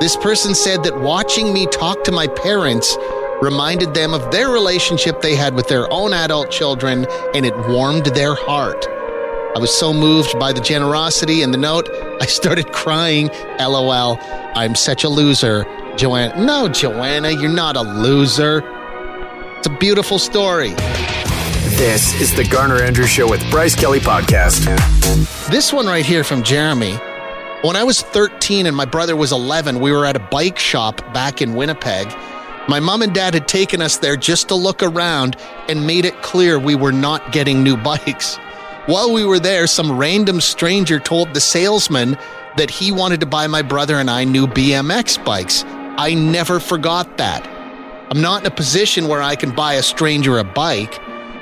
This 0.00 0.16
person 0.16 0.54
said 0.54 0.82
that 0.84 1.00
watching 1.00 1.52
me 1.52 1.66
talk 1.66 2.04
to 2.04 2.12
my 2.12 2.26
parents 2.26 2.96
reminded 3.42 3.94
them 3.94 4.14
of 4.14 4.30
their 4.30 4.48
relationship 4.48 5.20
they 5.20 5.36
had 5.36 5.54
with 5.54 5.68
their 5.68 5.92
own 5.92 6.12
adult 6.12 6.50
children, 6.50 7.06
and 7.34 7.46
it 7.46 7.56
warmed 7.68 8.06
their 8.06 8.34
heart. 8.34 8.86
I 9.56 9.60
was 9.60 9.76
so 9.76 9.92
moved 9.92 10.38
by 10.38 10.52
the 10.52 10.60
generosity 10.60 11.42
and 11.42 11.52
the 11.52 11.58
note, 11.58 11.88
I 12.20 12.26
started 12.26 12.72
crying. 12.72 13.28
LOL. 13.58 14.18
I'm 14.54 14.74
such 14.74 15.04
a 15.04 15.08
loser. 15.08 15.64
Joanna. 15.98 16.44
No, 16.44 16.68
Joanna, 16.68 17.30
you're 17.32 17.50
not 17.50 17.76
a 17.76 17.82
loser. 17.82 18.62
It's 19.58 19.66
a 19.66 19.76
beautiful 19.78 20.20
story. 20.20 20.70
This 21.76 22.18
is 22.20 22.34
the 22.36 22.44
Garner 22.44 22.80
Andrews 22.80 23.10
Show 23.10 23.28
with 23.28 23.42
Bryce 23.50 23.74
Kelly 23.74 23.98
Podcast. 23.98 24.64
This 25.50 25.72
one 25.72 25.86
right 25.86 26.06
here 26.06 26.22
from 26.22 26.44
Jeremy. 26.44 26.94
When 27.62 27.74
I 27.74 27.82
was 27.82 28.02
13 28.02 28.66
and 28.66 28.76
my 28.76 28.84
brother 28.84 29.16
was 29.16 29.32
11, 29.32 29.80
we 29.80 29.90
were 29.90 30.06
at 30.06 30.14
a 30.14 30.20
bike 30.20 30.58
shop 30.58 30.98
back 31.12 31.42
in 31.42 31.56
Winnipeg. 31.56 32.06
My 32.68 32.78
mom 32.78 33.02
and 33.02 33.12
dad 33.12 33.34
had 33.34 33.48
taken 33.48 33.82
us 33.82 33.96
there 33.96 34.16
just 34.16 34.48
to 34.48 34.54
look 34.54 34.84
around 34.84 35.36
and 35.68 35.84
made 35.84 36.04
it 36.04 36.22
clear 36.22 36.60
we 36.60 36.76
were 36.76 36.92
not 36.92 37.32
getting 37.32 37.64
new 37.64 37.76
bikes. 37.82 38.36
While 38.86 39.12
we 39.12 39.24
were 39.24 39.40
there, 39.40 39.66
some 39.66 39.98
random 39.98 40.40
stranger 40.40 41.00
told 41.00 41.34
the 41.34 41.40
salesman 41.40 42.16
that 42.56 42.70
he 42.70 42.92
wanted 42.92 43.20
to 43.20 43.26
buy 43.26 43.48
my 43.48 43.62
brother 43.62 43.96
and 43.96 44.08
I 44.08 44.22
new 44.24 44.46
BMX 44.46 45.24
bikes. 45.24 45.64
I 45.98 46.14
never 46.14 46.60
forgot 46.60 47.18
that. 47.18 47.44
I'm 48.08 48.20
not 48.20 48.42
in 48.42 48.46
a 48.46 48.54
position 48.54 49.08
where 49.08 49.20
I 49.20 49.34
can 49.34 49.50
buy 49.50 49.74
a 49.74 49.82
stranger 49.82 50.38
a 50.38 50.44
bike, 50.44 50.96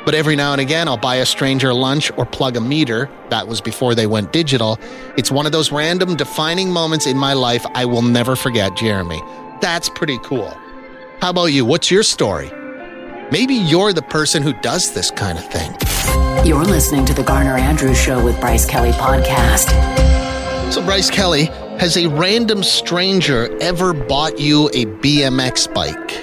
but 0.07 0.15
every 0.15 0.35
now 0.35 0.53
and 0.53 0.63
again 0.63 0.89
I'll 0.89 0.97
buy 0.97 1.17
a 1.17 1.27
stranger 1.27 1.75
lunch 1.75 2.11
or 2.17 2.25
plug 2.25 2.57
a 2.57 2.61
meter. 2.63 3.11
That 3.29 3.49
was 3.49 3.61
before 3.61 3.95
they 3.95 4.07
went 4.07 4.33
digital. 4.33 4.81
It's 5.19 5.31
one 5.31 5.45
of 5.45 5.53
those 5.53 5.71
random 5.71 6.17
defining 6.17 6.71
moments 6.71 7.07
in 7.07 7.19
my 7.19 7.35
life 7.35 7.67
I 7.75 7.85
will 7.85 8.01
never 8.01 8.35
forget, 8.35 8.75
Jeremy. 8.77 9.21
That's 9.61 9.91
pretty 9.91 10.19
cool. 10.21 10.57
How 11.21 11.29
about 11.31 11.53
you? 11.53 11.67
What's 11.67 11.91
your 11.91 12.03
story? 12.03 12.51
Maybe 13.31 13.55
you're 13.55 13.93
the 13.93 14.03
person 14.09 14.43
who 14.43 14.55
does 14.55 14.95
this 14.95 15.11
kind 15.11 15.37
of 15.37 15.45
thing. 15.53 15.71
You're 16.47 16.65
listening 16.65 17.05
to 17.07 17.13
the 17.13 17.25
Garner 17.25 17.59
Andrews 17.59 18.01
Show 18.01 18.25
with 18.25 18.41
Bryce 18.41 18.65
Kelly 18.65 18.93
Podcast. 18.93 19.71
So, 20.73 20.83
Bryce 20.83 21.11
Kelly, 21.11 21.51
has 21.78 21.97
a 21.97 22.09
random 22.09 22.62
stranger 22.62 23.54
ever 23.61 23.92
bought 23.92 24.38
you 24.38 24.68
a 24.68 24.87
BMX 24.87 25.73
bike? 25.73 26.23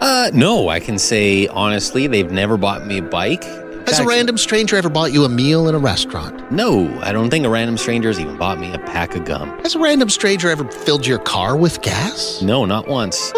Uh, 0.00 0.30
no, 0.34 0.68
I 0.68 0.80
can 0.80 0.98
say 0.98 1.46
honestly, 1.48 2.06
they've 2.06 2.30
never 2.30 2.56
bought 2.56 2.86
me 2.86 2.98
a 2.98 3.02
bike. 3.02 3.44
In 3.44 3.86
Has 3.86 4.00
a 4.00 4.06
random 4.06 4.38
stranger 4.38 4.76
ever 4.76 4.88
bought 4.88 5.12
you 5.12 5.24
a 5.24 5.28
meal 5.28 5.68
in 5.68 5.74
a 5.74 5.78
restaurant? 5.78 6.50
No, 6.50 6.88
I 7.00 7.12
don't 7.12 7.30
think 7.30 7.44
a 7.44 7.50
random 7.50 7.76
stranger 7.76 8.08
has 8.08 8.18
even 8.18 8.36
bought 8.36 8.58
me 8.58 8.72
a 8.72 8.78
pack 8.78 9.14
of 9.14 9.24
gum. 9.26 9.48
Has 9.60 9.74
a 9.74 9.78
random 9.78 10.08
stranger 10.08 10.48
ever 10.50 10.68
filled 10.70 11.06
your 11.06 11.18
car 11.18 11.56
with 11.56 11.82
gas? 11.82 12.40
No, 12.42 12.64
not 12.64 12.88
once. 12.88 13.30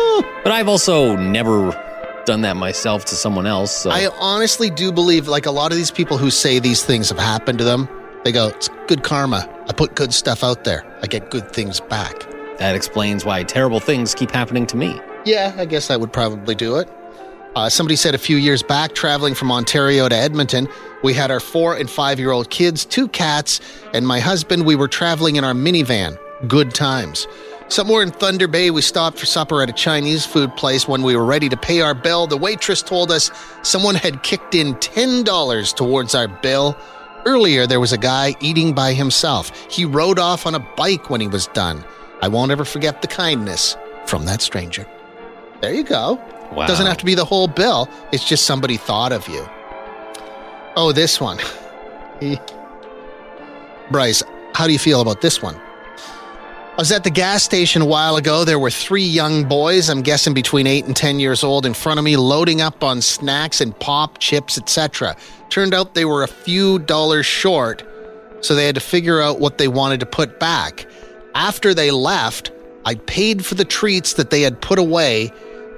But 0.42 0.52
I've 0.52 0.68
also 0.68 1.16
never 1.16 1.72
done 2.26 2.42
that 2.42 2.56
myself 2.56 3.04
to 3.06 3.14
someone 3.14 3.46
else. 3.46 3.76
So 3.76 3.90
I 3.90 4.08
honestly 4.18 4.70
do 4.70 4.92
believe, 4.92 5.28
like 5.28 5.46
a 5.46 5.50
lot 5.50 5.72
of 5.72 5.78
these 5.78 5.90
people 5.90 6.16
who 6.16 6.30
say 6.30 6.58
these 6.58 6.84
things 6.84 7.08
have 7.08 7.18
happened 7.18 7.58
to 7.58 7.64
them, 7.64 7.88
they 8.26 8.32
go, 8.32 8.48
it's 8.48 8.68
good 8.88 9.04
karma. 9.04 9.48
I 9.68 9.72
put 9.72 9.94
good 9.94 10.12
stuff 10.12 10.42
out 10.42 10.64
there. 10.64 10.84
I 11.00 11.06
get 11.06 11.30
good 11.30 11.52
things 11.52 11.78
back. 11.78 12.26
that 12.58 12.74
explains 12.74 13.24
why 13.24 13.44
terrible 13.44 13.78
things 13.78 14.16
keep 14.16 14.32
happening 14.32 14.66
to 14.66 14.76
me. 14.76 15.00
Yeah, 15.24 15.54
I 15.56 15.64
guess 15.64 15.86
that 15.86 16.00
would 16.00 16.12
probably 16.12 16.56
do 16.56 16.74
it. 16.74 16.88
Uh, 17.54 17.68
somebody 17.68 17.94
said 17.94 18.16
a 18.16 18.18
few 18.18 18.36
years 18.36 18.64
back, 18.64 18.94
traveling 18.96 19.34
from 19.34 19.52
Ontario 19.52 20.08
to 20.08 20.16
Edmonton, 20.16 20.66
we 21.04 21.14
had 21.14 21.30
our 21.30 21.38
four 21.38 21.76
and 21.76 21.88
five 21.88 22.18
year 22.18 22.32
old 22.32 22.50
kids, 22.50 22.84
two 22.84 23.06
cats, 23.06 23.60
and 23.94 24.04
my 24.04 24.18
husband. 24.18 24.66
We 24.66 24.74
were 24.74 24.88
traveling 24.88 25.36
in 25.36 25.44
our 25.44 25.54
minivan. 25.54 26.18
Good 26.48 26.74
times. 26.74 27.28
Somewhere 27.68 28.02
in 28.02 28.10
Thunder 28.10 28.48
Bay, 28.48 28.70
we 28.70 28.82
stopped 28.82 29.18
for 29.18 29.26
supper 29.26 29.62
at 29.62 29.70
a 29.70 29.72
Chinese 29.72 30.26
food 30.26 30.54
place. 30.56 30.88
When 30.88 31.02
we 31.02 31.14
were 31.14 31.24
ready 31.24 31.48
to 31.48 31.56
pay 31.56 31.80
our 31.80 31.94
bill, 31.94 32.26
the 32.26 32.36
waitress 32.36 32.82
told 32.82 33.12
us 33.12 33.30
someone 33.62 33.94
had 33.94 34.22
kicked 34.22 34.54
in 34.54 34.74
$10 34.74 35.74
towards 35.76 36.14
our 36.14 36.28
bill. 36.28 36.76
Earlier, 37.26 37.66
there 37.66 37.80
was 37.80 37.92
a 37.92 37.98
guy 37.98 38.36
eating 38.40 38.72
by 38.72 38.92
himself. 38.94 39.50
He 39.68 39.84
rode 39.84 40.20
off 40.20 40.46
on 40.46 40.54
a 40.54 40.60
bike 40.60 41.10
when 41.10 41.20
he 41.20 41.26
was 41.26 41.48
done. 41.48 41.84
I 42.22 42.28
won't 42.28 42.52
ever 42.52 42.64
forget 42.64 43.02
the 43.02 43.08
kindness 43.08 43.76
from 44.06 44.26
that 44.26 44.40
stranger. 44.40 44.86
There 45.60 45.74
you 45.74 45.82
go. 45.82 46.20
Wow. 46.52 46.68
Doesn't 46.68 46.86
have 46.86 46.98
to 46.98 47.04
be 47.04 47.16
the 47.16 47.24
whole 47.24 47.48
bill. 47.48 47.88
It's 48.12 48.24
just 48.24 48.46
somebody 48.46 48.76
thought 48.76 49.10
of 49.12 49.26
you. 49.26 49.44
Oh, 50.76 50.92
this 50.92 51.20
one. 51.20 51.38
Bryce, 53.90 54.22
how 54.54 54.68
do 54.68 54.72
you 54.72 54.78
feel 54.78 55.00
about 55.00 55.20
this 55.20 55.42
one? 55.42 55.60
I 56.76 56.78
was 56.78 56.92
at 56.92 57.04
the 57.04 57.10
gas 57.10 57.42
station 57.42 57.80
a 57.80 57.86
while 57.86 58.16
ago. 58.16 58.44
There 58.44 58.58
were 58.58 58.70
three 58.70 59.02
young 59.02 59.48
boys, 59.48 59.88
I'm 59.88 60.02
guessing 60.02 60.34
between 60.34 60.66
8 60.66 60.84
and 60.84 60.94
10 60.94 61.18
years 61.20 61.42
old, 61.42 61.64
in 61.64 61.72
front 61.72 61.98
of 61.98 62.04
me 62.04 62.18
loading 62.18 62.60
up 62.60 62.84
on 62.84 63.00
snacks 63.00 63.62
and 63.62 63.78
pop, 63.80 64.18
chips, 64.18 64.58
etc. 64.58 65.16
Turned 65.48 65.72
out 65.72 65.94
they 65.94 66.04
were 66.04 66.22
a 66.22 66.28
few 66.28 66.78
dollars 66.80 67.24
short, 67.24 67.82
so 68.42 68.54
they 68.54 68.66
had 68.66 68.74
to 68.74 68.82
figure 68.82 69.22
out 69.22 69.40
what 69.40 69.56
they 69.56 69.68
wanted 69.68 70.00
to 70.00 70.06
put 70.06 70.38
back. 70.38 70.86
After 71.34 71.72
they 71.72 71.90
left, 71.90 72.52
I 72.84 72.96
paid 72.96 73.46
for 73.46 73.54
the 73.54 73.64
treats 73.64 74.12
that 74.12 74.28
they 74.28 74.42
had 74.42 74.60
put 74.60 74.78
away, 74.78 75.32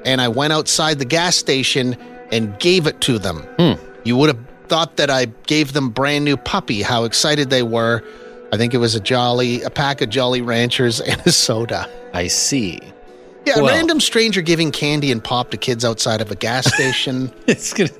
and 0.05 0.21
I 0.21 0.27
went 0.27 0.53
outside 0.53 0.99
the 0.99 1.05
gas 1.05 1.37
station 1.37 1.97
and 2.33 2.59
gave 2.59 2.89
it 2.89 3.01
to 3.03 3.21
them. 3.21 3.43
Hmm. 3.57 3.75
You 4.03 4.17
would 4.17 4.35
have 4.35 4.45
thought 4.67 4.97
that 4.97 5.11
I 5.11 5.27
gave 5.47 5.75
them 5.75 5.91
brand 5.91 6.25
new 6.25 6.37
puppy, 6.37 6.83
how 6.83 7.05
excited 7.05 7.51
they 7.51 7.63
were. 7.63 8.03
I 8.53 8.57
think 8.57 8.75
it 8.75 8.79
was 8.79 8.95
a 8.95 9.01
jolly, 9.01 9.63
a 9.63 9.71
pack 9.71 10.01
of 10.01 10.11
Jolly 10.11 10.43
Ranchers 10.43 11.01
and 11.07 11.21
a 11.27 11.33
soda. 11.33 11.89
I 12.13 12.29
see. 12.29 12.81
Yeah, 13.47 13.61
a 13.61 13.65
random 13.65 14.01
stranger 14.01 14.43
giving 14.43 14.71
candy 14.73 15.11
and 15.11 15.25
pop 15.25 15.51
to 15.53 15.57
kids 15.57 15.85
outside 15.85 16.21
of 16.21 16.31
a 16.31 16.35
gas 16.35 16.67
station. 16.75 17.33
It's 17.47 17.73
gonna. 17.73 17.91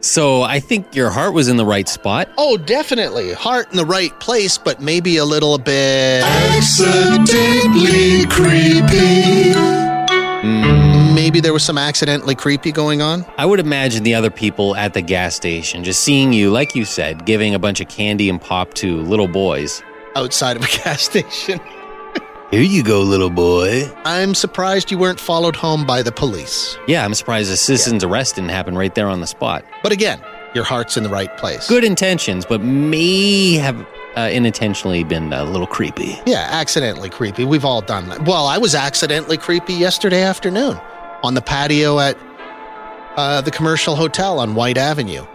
So 0.00 0.42
I 0.42 0.60
think 0.60 0.94
your 0.94 1.10
heart 1.10 1.34
was 1.34 1.48
in 1.48 1.56
the 1.56 1.66
right 1.66 1.88
spot. 1.88 2.28
oh, 2.38 2.56
definitely. 2.56 3.32
Heart 3.32 3.72
in 3.72 3.76
the 3.76 3.84
right 3.84 4.18
place, 4.20 4.56
but 4.56 4.80
maybe 4.80 5.16
a 5.16 5.24
little 5.24 5.58
bit. 5.58 6.22
Accidentally 6.22 8.24
creepy. 8.26 9.52
Hmm. 10.40 10.77
Maybe 11.28 11.40
there 11.40 11.52
was 11.52 11.62
some 11.62 11.76
accidentally 11.76 12.34
creepy 12.34 12.72
going 12.72 13.02
on. 13.02 13.26
I 13.36 13.44
would 13.44 13.60
imagine 13.60 14.02
the 14.02 14.14
other 14.14 14.30
people 14.30 14.74
at 14.76 14.94
the 14.94 15.02
gas 15.02 15.34
station 15.34 15.84
just 15.84 16.02
seeing 16.02 16.32
you, 16.32 16.48
like 16.48 16.74
you 16.74 16.86
said, 16.86 17.26
giving 17.26 17.54
a 17.54 17.58
bunch 17.58 17.82
of 17.82 17.88
candy 17.88 18.30
and 18.30 18.40
pop 18.40 18.72
to 18.76 19.02
little 19.02 19.28
boys. 19.28 19.82
outside 20.16 20.56
of 20.56 20.62
a 20.62 20.66
gas 20.84 21.02
station. 21.02 21.60
Here 22.50 22.62
you 22.62 22.82
go, 22.82 23.02
little 23.02 23.28
boy. 23.28 23.92
I'm 24.06 24.34
surprised 24.34 24.90
you 24.90 24.96
weren't 24.96 25.20
followed 25.20 25.54
home 25.54 25.84
by 25.84 26.02
the 26.02 26.12
police. 26.12 26.78
Yeah, 26.86 27.04
I'm 27.04 27.12
surprised 27.12 27.52
the 27.52 27.58
citizen's 27.58 28.04
arrest 28.04 28.36
didn't 28.36 28.48
happen 28.48 28.74
right 28.74 28.94
there 28.94 29.08
on 29.08 29.20
the 29.20 29.26
spot. 29.26 29.66
But 29.82 29.92
again, 29.92 30.22
your 30.54 30.64
heart's 30.64 30.96
in 30.96 31.02
the 31.02 31.10
right 31.10 31.36
place. 31.36 31.68
Good 31.68 31.84
intentions, 31.84 32.46
but 32.46 32.62
may 32.62 33.52
have 33.56 33.78
uh, 34.16 34.30
unintentionally 34.34 35.04
been 35.04 35.30
a 35.34 35.44
little 35.44 35.66
creepy. 35.66 36.18
Yeah, 36.24 36.48
accidentally 36.50 37.10
creepy. 37.10 37.44
We've 37.44 37.66
all 37.66 37.82
done 37.82 38.08
that. 38.08 38.24
Well, 38.24 38.46
I 38.46 38.56
was 38.56 38.74
accidentally 38.74 39.36
creepy 39.36 39.74
yesterday 39.74 40.22
afternoon 40.22 40.80
on 41.22 41.34
the 41.34 41.42
patio 41.42 41.98
at 41.98 42.16
uh, 43.16 43.40
the 43.40 43.50
commercial 43.50 43.96
hotel 43.96 44.38
on 44.38 44.54
Whyte 44.54 44.78
Avenue. 44.78 45.26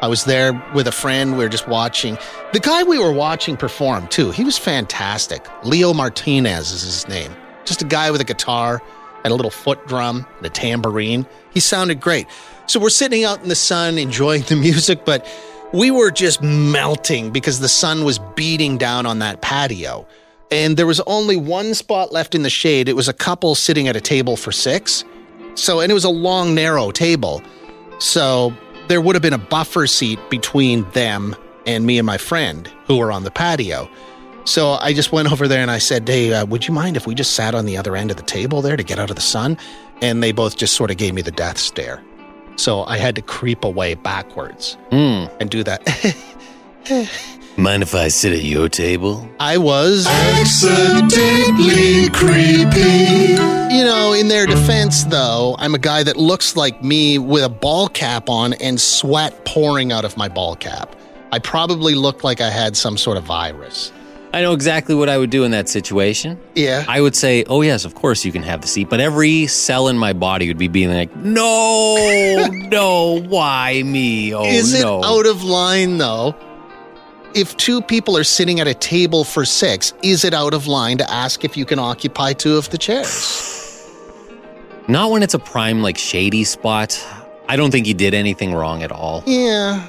I 0.00 0.06
was 0.06 0.24
there 0.24 0.52
with 0.74 0.86
a 0.86 0.92
friend. 0.92 1.32
We 1.32 1.44
were 1.44 1.48
just 1.48 1.66
watching. 1.66 2.18
The 2.52 2.60
guy 2.60 2.82
we 2.82 2.98
were 2.98 3.12
watching 3.12 3.56
perform, 3.56 4.06
too, 4.08 4.30
he 4.30 4.44
was 4.44 4.58
fantastic. 4.58 5.46
Leo 5.64 5.94
Martinez 5.94 6.70
is 6.72 6.82
his 6.82 7.08
name. 7.08 7.34
Just 7.64 7.82
a 7.82 7.86
guy 7.86 8.10
with 8.10 8.20
a 8.20 8.24
guitar 8.24 8.82
and 9.24 9.32
a 9.32 9.34
little 9.34 9.50
foot 9.50 9.86
drum 9.86 10.26
and 10.36 10.46
a 10.46 10.50
tambourine. 10.50 11.26
He 11.52 11.60
sounded 11.60 12.00
great. 12.00 12.26
So 12.66 12.78
we're 12.78 12.90
sitting 12.90 13.24
out 13.24 13.42
in 13.42 13.48
the 13.48 13.54
sun 13.54 13.98
enjoying 13.98 14.42
the 14.42 14.56
music, 14.56 15.04
but 15.04 15.26
we 15.72 15.90
were 15.90 16.10
just 16.10 16.42
melting 16.42 17.30
because 17.30 17.60
the 17.60 17.68
sun 17.68 18.04
was 18.04 18.18
beating 18.36 18.78
down 18.78 19.06
on 19.06 19.20
that 19.20 19.40
patio. 19.40 20.06
And 20.50 20.76
there 20.76 20.86
was 20.86 21.00
only 21.00 21.36
one 21.36 21.74
spot 21.74 22.12
left 22.12 22.34
in 22.34 22.42
the 22.42 22.50
shade. 22.50 22.88
It 22.88 22.94
was 22.94 23.08
a 23.08 23.12
couple 23.12 23.54
sitting 23.54 23.88
at 23.88 23.96
a 23.96 24.00
table 24.00 24.36
for 24.36 24.52
six. 24.52 25.04
So, 25.54 25.80
and 25.80 25.90
it 25.90 25.94
was 25.94 26.04
a 26.04 26.10
long, 26.10 26.54
narrow 26.54 26.90
table. 26.90 27.42
So 27.98 28.52
there 28.88 29.00
would 29.00 29.14
have 29.14 29.22
been 29.22 29.32
a 29.32 29.38
buffer 29.38 29.86
seat 29.86 30.18
between 30.30 30.88
them 30.90 31.36
and 31.66 31.86
me 31.86 31.98
and 31.98 32.06
my 32.06 32.18
friend 32.18 32.70
who 32.86 32.98
were 32.98 33.10
on 33.10 33.24
the 33.24 33.30
patio. 33.30 33.88
So 34.44 34.72
I 34.72 34.92
just 34.92 35.12
went 35.12 35.30
over 35.32 35.48
there 35.48 35.62
and 35.62 35.70
I 35.70 35.78
said, 35.78 36.08
Hey, 36.08 36.32
uh, 36.32 36.44
would 36.46 36.66
you 36.66 36.74
mind 36.74 36.96
if 36.96 37.06
we 37.06 37.14
just 37.14 37.32
sat 37.32 37.54
on 37.54 37.66
the 37.66 37.76
other 37.76 37.96
end 37.96 38.10
of 38.10 38.16
the 38.16 38.22
table 38.22 38.62
there 38.62 38.76
to 38.76 38.82
get 38.82 38.98
out 38.98 39.10
of 39.10 39.16
the 39.16 39.22
sun? 39.22 39.56
And 40.02 40.22
they 40.22 40.32
both 40.32 40.56
just 40.56 40.74
sort 40.74 40.90
of 40.90 40.96
gave 40.96 41.14
me 41.14 41.22
the 41.22 41.30
death 41.30 41.56
stare. 41.58 42.02
So 42.56 42.84
I 42.84 42.98
had 42.98 43.14
to 43.16 43.22
creep 43.22 43.64
away 43.64 43.94
backwards 43.94 44.76
and 45.40 45.50
do 45.50 45.64
that. 45.64 45.82
Mind 47.56 47.84
if 47.84 47.94
I 47.94 48.08
sit 48.08 48.32
at 48.32 48.42
your 48.42 48.68
table? 48.68 49.28
I 49.38 49.58
was 49.58 50.08
accidentally 50.08 52.10
creepy. 52.10 53.34
You 53.72 53.84
know, 53.84 54.12
in 54.12 54.26
their 54.26 54.44
defense, 54.44 55.04
though, 55.04 55.54
I'm 55.60 55.76
a 55.76 55.78
guy 55.78 56.02
that 56.02 56.16
looks 56.16 56.56
like 56.56 56.82
me 56.82 57.16
with 57.18 57.44
a 57.44 57.48
ball 57.48 57.86
cap 57.86 58.28
on 58.28 58.54
and 58.54 58.80
sweat 58.80 59.44
pouring 59.44 59.92
out 59.92 60.04
of 60.04 60.16
my 60.16 60.28
ball 60.28 60.56
cap. 60.56 60.96
I 61.30 61.38
probably 61.38 61.94
looked 61.94 62.24
like 62.24 62.40
I 62.40 62.50
had 62.50 62.76
some 62.76 62.96
sort 62.96 63.18
of 63.18 63.24
virus. 63.24 63.92
I 64.32 64.42
know 64.42 64.52
exactly 64.52 64.96
what 64.96 65.08
I 65.08 65.16
would 65.16 65.30
do 65.30 65.44
in 65.44 65.52
that 65.52 65.68
situation. 65.68 66.40
Yeah. 66.56 66.84
I 66.88 67.00
would 67.00 67.14
say, 67.14 67.44
"Oh 67.44 67.62
yes, 67.62 67.84
of 67.84 67.94
course 67.94 68.24
you 68.24 68.32
can 68.32 68.42
have 68.42 68.62
the 68.62 68.66
seat," 68.66 68.90
but 68.90 68.98
every 68.98 69.46
cell 69.46 69.86
in 69.86 69.96
my 69.96 70.12
body 70.12 70.48
would 70.48 70.58
be 70.58 70.66
being 70.66 70.92
like, 70.92 71.14
"No, 71.14 72.48
no, 72.50 73.20
why 73.28 73.80
me? 73.84 74.34
Oh 74.34 74.44
Is 74.44 74.74
it 74.74 74.82
no!" 74.82 75.04
out 75.04 75.26
of 75.26 75.44
line, 75.44 75.98
though? 75.98 76.34
If 77.34 77.56
two 77.56 77.82
people 77.82 78.16
are 78.16 78.24
sitting 78.24 78.60
at 78.60 78.66
a 78.66 78.74
table 78.74 79.24
for 79.24 79.44
six, 79.44 79.92
is 80.02 80.24
it 80.24 80.32
out 80.32 80.54
of 80.54 80.66
line 80.66 80.98
to 80.98 81.10
ask 81.10 81.44
if 81.44 81.56
you 81.56 81.64
can 81.64 81.78
occupy 81.78 82.32
two 82.32 82.56
of 82.56 82.70
the 82.70 82.78
chairs? 82.78 83.60
Not 84.86 85.10
when 85.10 85.22
it's 85.22 85.34
a 85.34 85.38
prime, 85.38 85.82
like 85.82 85.98
shady 85.98 86.44
spot. 86.44 87.04
I 87.48 87.56
don't 87.56 87.70
think 87.70 87.86
he 87.86 87.94
did 87.94 88.14
anything 88.14 88.54
wrong 88.54 88.82
at 88.82 88.92
all. 88.92 89.22
Yeah. 89.26 89.88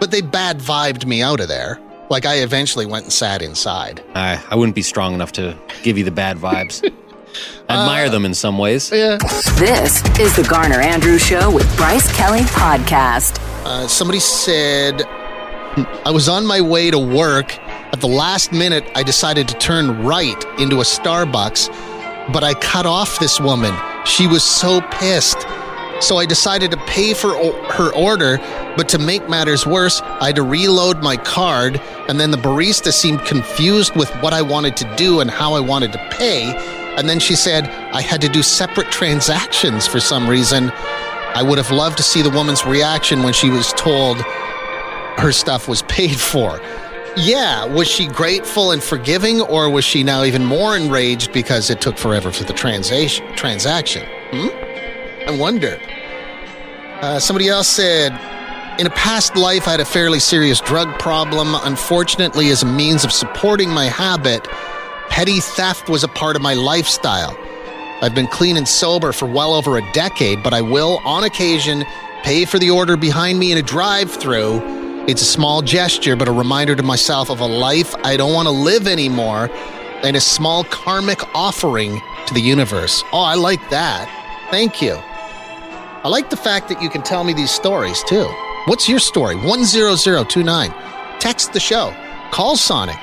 But 0.00 0.10
they 0.10 0.20
bad 0.22 0.58
vibed 0.58 1.06
me 1.06 1.22
out 1.22 1.40
of 1.40 1.48
there. 1.48 1.80
Like 2.10 2.26
I 2.26 2.36
eventually 2.36 2.84
went 2.84 3.04
and 3.04 3.12
sat 3.12 3.42
inside. 3.42 4.02
I, 4.14 4.42
I 4.50 4.56
wouldn't 4.56 4.74
be 4.74 4.82
strong 4.82 5.14
enough 5.14 5.32
to 5.32 5.56
give 5.82 5.96
you 5.96 6.04
the 6.04 6.10
bad 6.10 6.36
vibes. 6.36 6.82
I 7.68 7.80
admire 7.80 8.10
them 8.10 8.26
in 8.26 8.34
some 8.34 8.58
ways. 8.58 8.90
Yeah. 8.90 9.16
This 9.56 10.02
is 10.18 10.36
the 10.36 10.46
Garner 10.48 10.80
Andrews 10.80 11.24
Show 11.24 11.50
with 11.50 11.74
Bryce 11.76 12.14
Kelly 12.14 12.40
Podcast. 12.40 13.38
Uh, 13.64 13.86
somebody 13.86 14.18
said, 14.18 15.02
I 15.74 16.10
was 16.10 16.28
on 16.28 16.44
my 16.44 16.60
way 16.60 16.90
to 16.90 16.98
work. 16.98 17.58
At 17.92 18.00
the 18.00 18.08
last 18.08 18.52
minute, 18.52 18.84
I 18.94 19.02
decided 19.02 19.48
to 19.48 19.54
turn 19.56 20.04
right 20.04 20.44
into 20.58 20.80
a 20.80 20.84
Starbucks, 20.84 21.68
but 22.30 22.44
I 22.44 22.52
cut 22.52 22.84
off 22.84 23.18
this 23.18 23.40
woman. 23.40 23.74
She 24.04 24.26
was 24.26 24.44
so 24.44 24.82
pissed. 24.90 25.46
So 26.00 26.18
I 26.18 26.26
decided 26.26 26.72
to 26.72 26.76
pay 26.78 27.14
for 27.14 27.30
her 27.72 27.94
order, 27.94 28.36
but 28.76 28.88
to 28.90 28.98
make 28.98 29.30
matters 29.30 29.66
worse, 29.66 30.02
I 30.02 30.26
had 30.26 30.36
to 30.36 30.42
reload 30.42 31.02
my 31.02 31.16
card, 31.16 31.80
and 32.06 32.20
then 32.20 32.32
the 32.32 32.36
barista 32.36 32.92
seemed 32.92 33.24
confused 33.24 33.96
with 33.96 34.10
what 34.16 34.34
I 34.34 34.42
wanted 34.42 34.76
to 34.78 34.96
do 34.96 35.20
and 35.20 35.30
how 35.30 35.54
I 35.54 35.60
wanted 35.60 35.92
to 35.92 36.08
pay. 36.10 36.52
And 36.98 37.08
then 37.08 37.18
she 37.18 37.34
said 37.34 37.64
I 37.94 38.02
had 38.02 38.20
to 38.20 38.28
do 38.28 38.42
separate 38.42 38.90
transactions 38.90 39.86
for 39.86 40.00
some 40.00 40.28
reason. 40.28 40.70
I 41.34 41.42
would 41.42 41.56
have 41.56 41.70
loved 41.70 41.96
to 41.96 42.02
see 42.02 42.20
the 42.20 42.28
woman's 42.28 42.66
reaction 42.66 43.22
when 43.22 43.32
she 43.32 43.48
was 43.48 43.72
told 43.72 44.22
her 45.18 45.32
stuff 45.32 45.68
was 45.68 45.82
paid 45.82 46.18
for. 46.18 46.60
Yeah, 47.16 47.66
was 47.66 47.88
she 47.88 48.06
grateful 48.06 48.70
and 48.70 48.82
forgiving, 48.82 49.42
or 49.42 49.68
was 49.68 49.84
she 49.84 50.02
now 50.02 50.24
even 50.24 50.44
more 50.44 50.76
enraged 50.76 51.32
because 51.32 51.68
it 51.68 51.80
took 51.80 51.98
forever 51.98 52.32
for 52.32 52.44
the 52.44 52.54
transaction? 52.54 53.26
Transaction? 53.34 54.06
Hmm? 54.30 55.28
I 55.28 55.36
wonder. 55.38 55.78
Uh, 57.02 57.18
somebody 57.18 57.48
else 57.48 57.68
said, 57.68 58.12
in 58.80 58.86
a 58.86 58.90
past 58.90 59.36
life, 59.36 59.68
I 59.68 59.72
had 59.72 59.80
a 59.80 59.84
fairly 59.84 60.18
serious 60.18 60.60
drug 60.60 60.98
problem. 60.98 61.54
Unfortunately, 61.54 62.48
as 62.48 62.62
a 62.62 62.66
means 62.66 63.04
of 63.04 63.12
supporting 63.12 63.68
my 63.68 63.86
habit, 63.86 64.48
petty 65.10 65.40
theft 65.40 65.90
was 65.90 66.02
a 66.02 66.08
part 66.08 66.36
of 66.36 66.42
my 66.42 66.54
lifestyle. 66.54 67.36
I've 68.00 68.14
been 68.14 68.26
clean 68.26 68.56
and 68.56 68.66
sober 68.66 69.12
for 69.12 69.26
well 69.26 69.52
over 69.52 69.76
a 69.76 69.92
decade, 69.92 70.42
but 70.42 70.54
I 70.54 70.62
will, 70.62 71.00
on 71.04 71.24
occasion, 71.24 71.84
pay 72.22 72.46
for 72.46 72.58
the 72.58 72.70
order 72.70 72.96
behind 72.96 73.38
me 73.38 73.52
in 73.52 73.58
a 73.58 73.62
drive 73.62 74.10
through. 74.10 74.81
It's 75.08 75.20
a 75.20 75.24
small 75.24 75.62
gesture, 75.62 76.14
but 76.14 76.28
a 76.28 76.32
reminder 76.32 76.76
to 76.76 76.82
myself 76.84 77.28
of 77.28 77.40
a 77.40 77.46
life 77.46 77.92
I 78.04 78.16
don't 78.16 78.32
want 78.32 78.46
to 78.46 78.52
live 78.52 78.86
anymore 78.86 79.50
and 80.04 80.16
a 80.16 80.20
small 80.20 80.62
karmic 80.62 81.18
offering 81.34 82.00
to 82.26 82.34
the 82.34 82.40
universe. 82.40 83.02
Oh, 83.12 83.20
I 83.20 83.34
like 83.34 83.68
that. 83.70 84.08
Thank 84.52 84.80
you. 84.80 84.94
I 84.94 86.08
like 86.08 86.30
the 86.30 86.36
fact 86.36 86.68
that 86.68 86.80
you 86.80 86.88
can 86.88 87.02
tell 87.02 87.24
me 87.24 87.32
these 87.32 87.50
stories 87.50 88.04
too. 88.04 88.28
What's 88.66 88.88
your 88.88 89.00
story? 89.00 89.34
10029. 89.34 90.70
Text 91.18 91.52
the 91.52 91.58
show. 91.58 91.92
Call 92.30 92.56
Sonic 92.56 92.98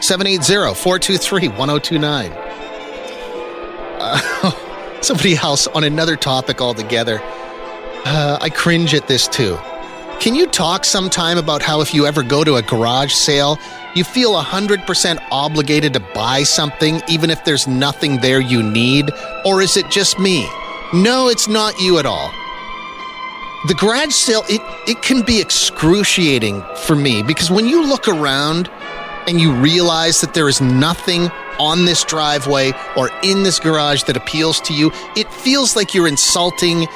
780 0.00 0.74
423 0.74 1.48
1029. 1.48 2.32
Uh, 4.00 4.50
Somebody 5.02 5.36
else 5.36 5.68
on 5.68 5.84
another 5.84 6.16
topic 6.16 6.60
altogether. 6.60 7.20
Uh, 8.04 8.38
I 8.40 8.50
cringe 8.50 8.92
at 8.92 9.06
this 9.06 9.28
too. 9.28 9.56
Can 10.24 10.34
you 10.34 10.46
talk 10.46 10.86
sometime 10.86 11.36
about 11.36 11.60
how 11.60 11.82
if 11.82 11.92
you 11.92 12.06
ever 12.06 12.22
go 12.22 12.44
to 12.44 12.54
a 12.54 12.62
garage 12.62 13.12
sale, 13.12 13.58
you 13.94 14.04
feel 14.04 14.32
100% 14.32 15.18
obligated 15.30 15.92
to 15.92 16.00
buy 16.00 16.44
something 16.44 17.02
even 17.06 17.28
if 17.28 17.44
there's 17.44 17.68
nothing 17.68 18.22
there 18.22 18.40
you 18.40 18.62
need? 18.62 19.10
Or 19.44 19.60
is 19.60 19.76
it 19.76 19.90
just 19.90 20.18
me? 20.18 20.48
No, 20.94 21.28
it's 21.28 21.46
not 21.46 21.78
you 21.78 21.98
at 21.98 22.06
all. 22.06 22.30
The 23.68 23.74
garage 23.74 24.14
sale, 24.14 24.44
it, 24.48 24.62
it 24.88 25.02
can 25.02 25.20
be 25.20 25.42
excruciating 25.42 26.64
for 26.86 26.96
me 26.96 27.22
because 27.22 27.50
when 27.50 27.66
you 27.66 27.86
look 27.86 28.08
around 28.08 28.70
and 29.28 29.38
you 29.38 29.52
realize 29.52 30.22
that 30.22 30.32
there 30.32 30.48
is 30.48 30.58
nothing 30.58 31.28
on 31.58 31.84
this 31.84 32.02
driveway 32.02 32.72
or 32.96 33.10
in 33.22 33.42
this 33.42 33.60
garage 33.60 34.04
that 34.04 34.16
appeals 34.16 34.58
to 34.62 34.72
you, 34.72 34.90
it 35.16 35.30
feels 35.30 35.76
like 35.76 35.92
you're 35.92 36.08
insulting 36.08 36.86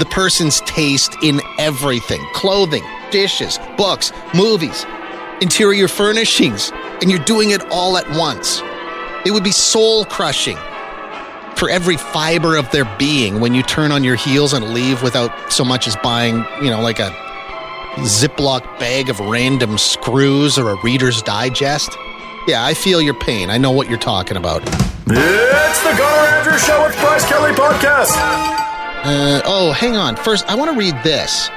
the 0.00 0.06
person's 0.06 0.60
taste 0.62 1.14
in 1.22 1.40
everything 1.58 2.20
clothing, 2.32 2.82
dishes, 3.10 3.58
books, 3.76 4.12
movies, 4.34 4.84
interior 5.40 5.88
furnishings, 5.88 6.72
and 7.00 7.10
you're 7.10 7.24
doing 7.24 7.50
it 7.50 7.62
all 7.70 7.96
at 7.96 8.10
once. 8.10 8.62
It 9.24 9.30
would 9.30 9.44
be 9.44 9.52
soul 9.52 10.04
crushing 10.06 10.56
for 11.56 11.68
every 11.68 11.98
fiber 11.98 12.56
of 12.56 12.70
their 12.70 12.86
being 12.98 13.38
when 13.38 13.54
you 13.54 13.62
turn 13.62 13.92
on 13.92 14.02
your 14.02 14.16
heels 14.16 14.54
and 14.54 14.72
leave 14.72 15.02
without 15.02 15.52
so 15.52 15.62
much 15.62 15.86
as 15.86 15.94
buying, 15.96 16.44
you 16.62 16.70
know, 16.70 16.80
like 16.80 16.98
a 16.98 17.10
Ziploc 17.98 18.62
bag 18.78 19.10
of 19.10 19.20
random 19.20 19.76
screws 19.76 20.56
or 20.56 20.70
a 20.70 20.82
Reader's 20.82 21.20
Digest. 21.22 21.90
Yeah, 22.48 22.64
I 22.64 22.72
feel 22.72 23.02
your 23.02 23.14
pain. 23.14 23.50
I 23.50 23.58
know 23.58 23.70
what 23.70 23.90
you're 23.90 23.98
talking 23.98 24.38
about. 24.38 24.62
It's 24.62 25.82
the 25.82 25.94
Garner 25.98 26.28
Andrews 26.36 26.64
Show 26.64 26.86
with 26.86 26.98
Bryce 27.00 27.28
Kelly 27.28 27.52
Podcast. 27.52 28.69
Uh, 29.02 29.40
oh, 29.44 29.72
hang 29.72 29.96
on. 29.96 30.16
First, 30.16 30.44
I 30.48 30.54
want 30.54 30.70
to 30.72 30.78
read 30.78 30.94
this. 31.02 31.48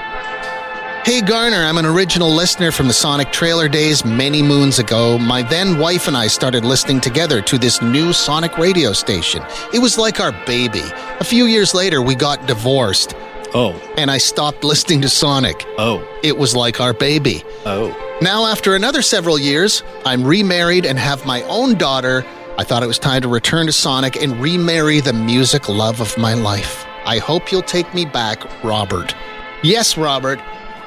Hey 1.06 1.20
Garner, 1.20 1.58
I'm 1.58 1.78
an 1.78 1.86
original 1.86 2.30
listener 2.34 2.72
from 2.72 2.88
the 2.88 2.94
Sonic 2.94 3.30
trailer 3.34 3.68
days 3.68 4.06
many 4.06 4.42
moons 4.42 4.80
ago. 4.80 5.18
My 5.18 5.42
then 5.42 5.78
wife 5.78 6.08
and 6.08 6.16
I 6.16 6.28
started 6.28 6.64
listening 6.64 7.02
together 7.02 7.42
to 7.42 7.58
this 7.58 7.82
new 7.82 8.14
Sonic 8.14 8.58
radio 8.58 8.94
station. 8.94 9.44
It 9.74 9.80
was 9.80 9.98
like 9.98 10.22
our 10.22 10.32
baby. 10.46 10.82
A 11.20 11.24
few 11.26 11.44
years 11.44 11.74
later, 11.74 12.02
we 12.02 12.16
got 12.16 12.48
divorced, 12.48 13.16
Oh, 13.54 13.74
and 13.98 14.10
I 14.10 14.18
stopped 14.18 14.64
listening 14.64 15.02
to 15.02 15.10
Sonic. 15.10 15.66
oh, 15.78 16.02
It 16.24 16.38
was 16.38 16.56
like 16.56 16.80
our 16.80 16.94
baby. 16.94 17.44
oh. 17.66 17.94
Now, 18.22 18.46
after 18.46 18.74
another 18.74 19.02
several 19.02 19.38
years, 19.38 19.84
I'm 20.06 20.24
remarried 20.24 20.86
and 20.86 20.98
have 20.98 21.26
my 21.26 21.42
own 21.44 21.78
daughter. 21.78 22.26
I 22.58 22.64
thought 22.64 22.82
it 22.82 22.88
was 22.88 22.98
time 23.00 23.22
to 23.24 23.28
return 23.28 23.66
to 23.66 23.74
Sonic 23.74 24.16
and 24.16 24.40
remarry 24.42 25.02
the 25.02 25.12
music 25.12 25.68
love 25.68 26.00
of 26.00 26.18
my 26.18 26.34
life. 26.34 26.86
I 27.06 27.20
hope 27.20 27.52
you'll 27.52 27.62
take 27.62 27.94
me 27.94 28.06
back, 28.06 28.44
Robert. 28.64 29.16
Yes, 29.64 29.98
Robert, 29.98 30.40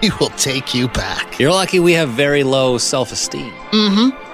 we 0.02 0.11
will 0.20 0.31
take 0.31 0.74
you 0.74 0.88
back. 0.88 1.38
You're 1.38 1.52
lucky 1.52 1.81
we 1.81 1.92
have 1.94 2.11
very 2.11 2.42
low 2.42 2.79
self 2.79 3.12
esteem. 3.12 3.52
Mm 3.72 4.12
hmm. 4.12 4.26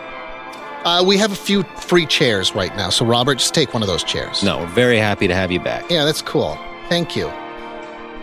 Uh, 0.87 1.03
we 1.05 1.16
have 1.16 1.31
a 1.31 1.37
few 1.37 1.62
free 1.77 2.07
chairs 2.07 2.57
right 2.57 2.75
now, 2.77 2.90
so 2.90 3.07
Robert, 3.07 3.37
just 3.37 3.55
take 3.55 3.73
one 3.73 3.83
of 3.83 3.88
those 3.88 4.03
chairs. 4.03 4.42
No, 4.42 4.59
we're 4.59 4.66
very 4.66 4.99
happy 4.99 5.29
to 5.29 5.35
have 5.35 5.53
you 5.53 5.61
back. 5.61 5.88
Yeah, 5.88 6.05
that's 6.05 6.23
cool. 6.23 6.59
Thank 6.88 7.14
you. 7.14 7.29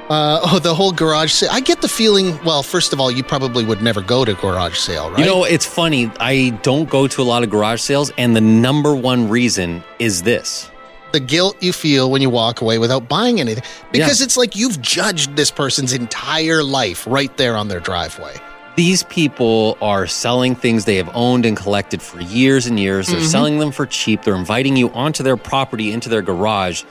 Uh, 0.10 0.42
oh, 0.44 0.60
the 0.60 0.74
whole 0.74 0.92
garage 0.92 1.32
sale. 1.32 1.50
I 1.52 1.62
get 1.62 1.82
the 1.82 1.88
feeling, 1.88 2.38
well, 2.44 2.64
first 2.64 2.92
of 2.94 3.00
all, 3.00 3.12
you 3.12 3.24
probably 3.24 3.64
would 3.64 3.82
never 3.82 4.02
go 4.02 4.26
to 4.26 4.34
garage 4.34 4.78
sale, 4.78 5.10
right? 5.12 5.20
You 5.20 5.26
know, 5.26 5.44
it's 5.46 5.66
funny. 5.66 6.12
I 6.20 6.50
don't 6.64 6.90
go 6.90 7.08
to 7.08 7.22
a 7.22 7.24
lot 7.24 7.44
of 7.44 7.50
garage 7.50 7.80
sales, 7.80 8.12
and 8.18 8.36
the 8.36 8.42
number 8.42 8.96
one 8.96 9.30
reason 9.30 9.84
is 10.00 10.24
this. 10.24 10.70
The 11.12 11.20
guilt 11.20 11.58
you 11.62 11.74
feel 11.74 12.12
when 12.12 12.22
you 12.22 12.30
walk 12.30 12.62
away 12.62 12.78
without 12.78 13.08
buying 13.08 13.40
anything 13.40 13.64
because 13.92 14.20
Yeah. 14.20 14.26
it's 14.26 14.38
like 14.38 14.56
you've 14.56 14.82
judged 14.82 15.36
this 15.36 15.52
person's 15.52 15.94
entire 15.94 16.64
life 16.64 17.06
right 17.08 17.36
there 17.38 17.56
on 17.56 17.68
their 17.68 17.80
driveway. 17.80 18.36
These 18.76 19.04
people 19.04 19.78
are 19.82 20.08
selling 20.08 20.56
things 20.56 20.86
they 20.86 20.96
have 20.96 21.10
owned 21.14 21.46
and 21.46 21.58
collected 21.58 22.02
for 22.02 22.22
years 22.22 22.66
and 22.66 22.80
years. 22.80 23.08
They're 23.08 23.18
mm-hmm. 23.18 23.28
selling 23.28 23.60
them 23.60 23.72
for 23.72 23.86
cheap. 23.86 24.24
They're 24.24 24.36
inviting 24.36 24.78
you 24.78 24.90
onto 24.92 25.22
their 25.22 25.36
property, 25.36 25.92
into 25.92 26.08
their 26.08 26.22
garage, 26.22 26.84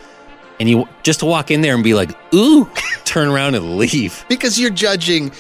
and 0.61 0.69
you 0.69 0.87
just 1.03 1.21
to 1.21 1.27
walk 1.27 1.51
in 1.51 1.63
there 1.63 1.75
and 1.75 1.85
be 1.85 1.95
like, 1.95 2.11
ooh, 2.35 2.69
turn 3.05 3.29
around 3.29 3.55
and 3.55 3.79
leave. 3.79 4.25
Because 4.29 4.59
you're 4.59 4.71
judging 4.71 5.33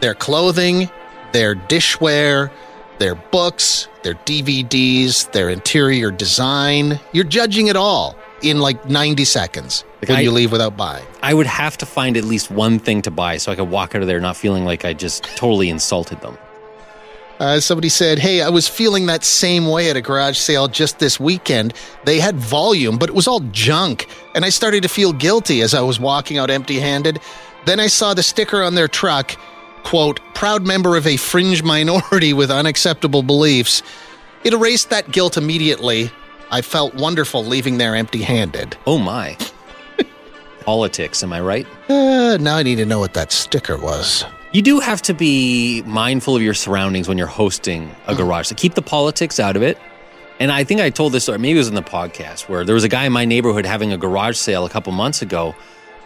their 0.00 0.14
clothing, 0.14 0.88
their 1.32 1.56
dishware, 1.56 2.50
their 2.98 3.14
books, 3.14 3.88
their 4.02 4.14
DVDs, 4.14 5.30
their 5.32 5.48
interior 5.50 6.10
design. 6.10 6.98
You're 7.12 7.24
judging 7.24 7.66
it 7.68 7.76
all 7.76 8.16
in 8.42 8.58
like 8.60 8.88
90 8.88 9.24
seconds 9.24 9.84
Like, 10.00 10.08
when 10.10 10.18
I- 10.18 10.22
you 10.22 10.30
leave 10.30 10.52
without 10.52 10.76
buying. 10.76 11.04
I 11.22 11.34
would 11.34 11.46
have 11.46 11.76
to 11.78 11.86
find 11.86 12.16
at 12.16 12.24
least 12.24 12.50
one 12.50 12.78
thing 12.78 13.02
to 13.02 13.10
buy 13.10 13.36
so 13.38 13.50
I 13.52 13.56
could 13.56 13.70
walk 13.70 13.94
out 13.94 14.02
of 14.02 14.08
there 14.08 14.20
not 14.20 14.36
feeling 14.36 14.64
like 14.64 14.84
I 14.84 14.92
just 14.92 15.24
totally 15.36 15.68
insulted 15.68 16.20
them. 16.20 16.38
Uh, 17.40 17.60
somebody 17.60 17.88
said, 17.88 18.18
Hey, 18.18 18.42
I 18.42 18.48
was 18.48 18.66
feeling 18.66 19.06
that 19.06 19.22
same 19.22 19.68
way 19.68 19.90
at 19.90 19.96
a 19.96 20.00
garage 20.00 20.36
sale 20.36 20.66
just 20.66 20.98
this 20.98 21.20
weekend. 21.20 21.72
They 22.04 22.18
had 22.18 22.36
volume, 22.36 22.98
but 22.98 23.08
it 23.08 23.14
was 23.14 23.28
all 23.28 23.40
junk. 23.52 24.08
And 24.34 24.44
I 24.44 24.48
started 24.48 24.82
to 24.82 24.88
feel 24.88 25.12
guilty 25.12 25.62
as 25.62 25.72
I 25.72 25.80
was 25.82 26.00
walking 26.00 26.36
out 26.38 26.50
empty 26.50 26.80
handed. 26.80 27.20
Then 27.64 27.78
I 27.78 27.86
saw 27.86 28.12
the 28.14 28.24
sticker 28.24 28.60
on 28.62 28.74
their 28.74 28.88
truck, 28.88 29.36
quote, 29.88 30.20
proud 30.34 30.66
member 30.66 30.98
of 30.98 31.06
a 31.06 31.16
fringe 31.16 31.62
minority 31.62 32.34
with 32.34 32.50
unacceptable 32.50 33.22
beliefs. 33.22 33.82
It 34.44 34.52
erased 34.52 34.90
that 34.90 35.10
guilt 35.12 35.38
immediately. 35.38 36.10
I 36.50 36.60
felt 36.60 36.94
wonderful 36.94 37.42
leaving 37.42 37.78
there 37.78 37.96
empty 37.96 38.20
handed. 38.20 38.76
Oh 38.86 38.98
my. 38.98 39.38
Politics, 40.60 41.22
am 41.22 41.32
I 41.32 41.40
right? 41.40 41.66
Uh, 41.88 42.36
now 42.38 42.58
I 42.58 42.62
need 42.64 42.76
to 42.76 42.84
know 42.84 42.98
what 42.98 43.14
that 43.14 43.32
sticker 43.32 43.78
was. 43.78 44.26
You 44.52 44.60
do 44.60 44.78
have 44.78 45.00
to 45.02 45.14
be 45.14 45.80
mindful 45.86 46.36
of 46.36 46.42
your 46.42 46.52
surroundings 46.52 47.08
when 47.08 47.16
you're 47.16 47.26
hosting 47.26 47.90
a 48.08 48.14
garage. 48.14 48.48
So 48.48 48.56
keep 48.56 48.74
the 48.74 48.82
politics 48.82 49.40
out 49.40 49.56
of 49.56 49.62
it. 49.62 49.78
And 50.38 50.52
I 50.52 50.64
think 50.64 50.82
I 50.82 50.90
told 50.90 51.12
this, 51.12 51.30
or 51.30 51.38
maybe 51.38 51.56
it 51.56 51.60
was 51.60 51.68
in 51.68 51.74
the 51.74 51.82
podcast, 51.82 52.46
where 52.46 52.62
there 52.62 52.74
was 52.74 52.84
a 52.84 52.88
guy 52.90 53.06
in 53.06 53.12
my 53.12 53.24
neighborhood 53.24 53.64
having 53.64 53.90
a 53.90 53.96
garage 53.96 54.36
sale 54.36 54.66
a 54.66 54.70
couple 54.70 54.92
months 54.92 55.22
ago. 55.22 55.54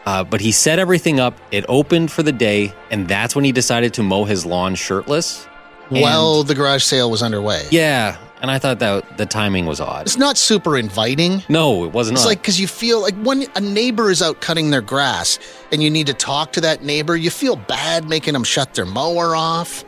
Uh, 0.04 0.24
but 0.24 0.40
he 0.40 0.50
set 0.52 0.78
everything 0.78 1.20
up. 1.20 1.38
It 1.52 1.64
opened 1.68 2.10
for 2.10 2.22
the 2.22 2.32
day, 2.32 2.72
and 2.90 3.06
that's 3.08 3.36
when 3.36 3.44
he 3.44 3.52
decided 3.52 3.94
to 3.94 4.02
mow 4.02 4.24
his 4.24 4.44
lawn 4.44 4.74
shirtless. 4.74 5.46
And- 5.90 6.00
Well, 6.02 6.42
the 6.42 6.54
garage 6.54 6.82
sale 6.82 7.10
was 7.10 7.22
underway. 7.22 7.66
yeah, 7.70 8.16
and 8.40 8.50
I 8.50 8.58
thought 8.58 8.80
that 8.80 9.18
the 9.18 9.26
timing 9.26 9.66
was 9.66 9.80
odd. 9.80 10.06
It's 10.06 10.16
not 10.16 10.36
super 10.36 10.76
inviting. 10.76 11.44
No, 11.48 11.84
it 11.84 11.92
wasn't. 11.92 12.18
It's 12.18 12.26
like 12.26 12.42
because 12.42 12.58
you 12.60 12.66
feel 12.66 13.00
like 13.00 13.14
when 13.22 13.46
a 13.54 13.60
neighbor 13.60 14.10
is 14.10 14.20
out 14.22 14.40
cutting 14.40 14.70
their 14.70 14.80
grass 14.80 15.38
and 15.70 15.80
you 15.82 15.90
need 15.90 16.08
to 16.08 16.14
talk 16.14 16.52
to 16.54 16.60
that 16.62 16.82
neighbor, 16.82 17.14
you 17.16 17.30
feel 17.30 17.54
bad 17.54 18.08
making 18.08 18.32
them 18.32 18.42
shut 18.42 18.74
their 18.74 18.86
mower 18.86 19.36
off. 19.36 19.84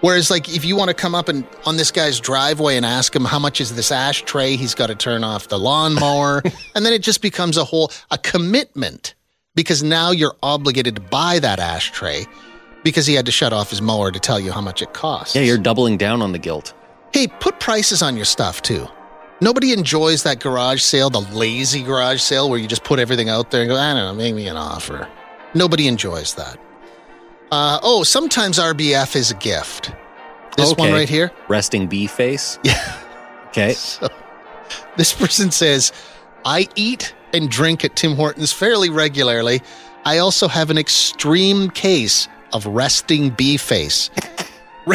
Whereas, 0.00 0.30
like, 0.30 0.54
if 0.54 0.64
you 0.66 0.76
want 0.76 0.88
to 0.88 0.94
come 0.94 1.14
up 1.14 1.28
and 1.30 1.46
on 1.66 1.76
this 1.78 1.90
guy's 1.90 2.20
driveway 2.20 2.76
and 2.76 2.84
ask 2.86 3.14
him 3.14 3.24
how 3.24 3.38
much 3.38 3.60
is 3.60 3.74
this 3.74 3.90
ashtray, 3.90 4.56
he's 4.56 4.74
got 4.74 4.86
to 4.88 4.94
turn 4.94 5.24
off 5.24 5.48
the 5.48 5.58
lawnmower, 5.58 6.42
and 6.74 6.84
then 6.86 6.92
it 6.92 7.02
just 7.02 7.20
becomes 7.22 7.56
a 7.56 7.64
whole 7.64 7.90
a 8.10 8.18
commitment 8.18 9.14
because 9.54 9.82
now 9.82 10.10
you're 10.10 10.36
obligated 10.42 10.96
to 10.96 11.00
buy 11.00 11.38
that 11.38 11.58
ashtray 11.58 12.26
because 12.82 13.06
he 13.06 13.14
had 13.14 13.26
to 13.26 13.32
shut 13.32 13.52
off 13.52 13.70
his 13.70 13.80
mower 13.80 14.10
to 14.10 14.18
tell 14.20 14.38
you 14.38 14.52
how 14.52 14.60
much 14.60 14.82
it 14.82 14.92
costs. 14.92 15.34
yeah, 15.34 15.42
you're 15.42 15.58
doubling 15.58 15.96
down 15.96 16.20
on 16.22 16.32
the 16.32 16.38
guilt. 16.38 16.74
Hey, 17.12 17.28
put 17.28 17.60
prices 17.60 18.02
on 18.02 18.16
your 18.16 18.24
stuff 18.24 18.60
too. 18.62 18.86
Nobody 19.40 19.72
enjoys 19.72 20.22
that 20.24 20.40
garage 20.40 20.80
sale, 20.82 21.10
the 21.10 21.20
lazy 21.20 21.82
garage 21.82 22.20
sale 22.20 22.48
where 22.50 22.58
you 22.58 22.66
just 22.66 22.84
put 22.84 22.98
everything 22.98 23.28
out 23.28 23.50
there 23.50 23.62
and 23.62 23.70
go, 23.70 23.76
I 23.76 23.92
don't 23.94 24.04
know, 24.04 24.14
make 24.14 24.34
me 24.34 24.46
an 24.48 24.56
offer. 24.56 25.08
Nobody 25.54 25.86
enjoys 25.88 26.34
that. 26.34 26.58
Uh, 27.50 27.78
oh, 27.82 28.02
sometimes 28.02 28.58
RBF 28.58 29.14
is 29.16 29.30
a 29.30 29.34
gift. 29.34 29.92
This 30.56 30.74
one 30.76 30.92
right 30.92 31.08
here. 31.08 31.30
Resting 31.48 31.86
bee 31.86 32.06
face. 32.06 32.58
Yeah. 32.64 33.00
Okay. 33.48 33.72
So, 33.74 34.08
this 34.96 35.12
person 35.12 35.50
says, 35.52 35.92
I 36.44 36.68
eat 36.76 37.14
and 37.32 37.50
drink 37.50 37.84
at 37.84 37.96
Tim 37.96 38.14
Hortons 38.14 38.52
fairly 38.52 38.90
regularly. 38.90 39.60
I 40.04 40.18
also 40.18 40.48
have 40.48 40.70
an 40.70 40.78
extreme 40.78 41.70
case 41.70 42.28
of 42.52 42.66
resting 42.66 43.30
bee 43.30 43.56
face. 43.56 44.10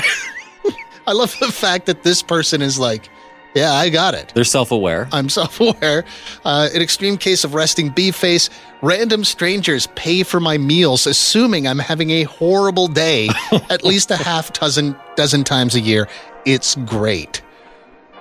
I 1.08 1.14
love 1.14 1.36
the 1.40 1.52
fact 1.52 1.88
that 1.88 2.04
this 2.04 2.22
person 2.22 2.62
is 2.62 2.78
like, 2.78 3.10
yeah, 3.56 3.74
I 3.74 3.90
got 3.90 4.14
it. 4.14 4.32
They're 4.36 4.44
self 4.44 4.72
aware. 4.72 5.10
I'm 5.12 5.28
self 5.28 5.60
aware. 5.60 6.06
Uh, 6.46 6.70
an 6.74 6.82
extreme 6.82 7.18
case 7.18 7.44
of 7.44 7.56
resting 7.56 7.90
bee 7.90 8.12
face. 8.12 8.50
Random 8.82 9.24
strangers 9.26 9.88
pay 9.96 10.22
for 10.24 10.40
my 10.40 10.58
meals, 10.58 11.08
assuming 11.08 11.68
I'm 11.68 11.80
having 11.80 12.12
a 12.12 12.24
horrible 12.24 12.88
day 12.88 13.30
at 13.70 13.84
least 13.84 14.12
a 14.12 14.16
half 14.18 14.54
dozen, 14.54 14.96
dozen 15.16 15.44
times 15.44 15.74
a 15.74 15.80
year. 15.80 16.08
It's 16.46 16.76
great. 16.76 17.42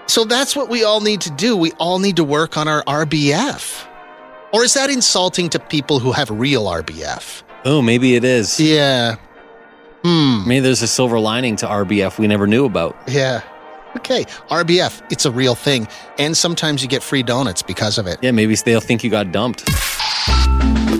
So 0.09 0.25
that's 0.25 0.57
what 0.57 0.69
we 0.69 0.85
all 0.85 1.01
need 1.01 1.21
to 1.23 1.31
do. 1.31 1.57
We 1.57 1.73
all 1.73 1.99
need 1.99 2.17
to 2.17 2.25
work 2.25 2.57
on 2.57 2.67
our 2.67 2.83
RBF. 2.85 3.87
Or 4.53 4.65
is 4.65 4.75
that 4.75 4.89
insulting 4.91 5.51
to 5.51 5.59
people 5.59 5.99
who 5.99 6.13
have 6.13 6.31
real 6.31 6.65
RBF? 6.65 7.43
Oh, 7.65 7.83
maybe 7.83 8.17
it 8.17 8.25
is. 8.25 8.59
Yeah. 8.59 9.17
Hmm. 10.03 10.49
Maybe 10.49 10.61
there's 10.61 10.81
a 10.83 10.89
silver 10.89 11.21
lining 11.21 11.57
to 11.57 11.67
RBF 11.67 12.19
we 12.19 12.27
never 12.27 12.47
knew 12.47 12.65
about. 12.65 12.97
Yeah. 13.07 13.43
Okay. 13.97 14.25
RBF, 14.49 15.03
it's 15.13 15.27
a 15.27 15.31
real 15.31 15.55
thing. 15.55 15.89
And 16.19 16.37
sometimes 16.37 16.83
you 16.83 16.89
get 16.89 17.03
free 17.03 17.23
donuts 17.23 17.63
because 17.63 17.99
of 17.99 18.07
it. 18.07 18.19
Yeah, 18.23 18.31
maybe 18.31 18.55
they'll 18.55 18.81
think 18.81 19.05
you 19.05 19.11
got 19.11 19.33
dumped. 19.33 19.65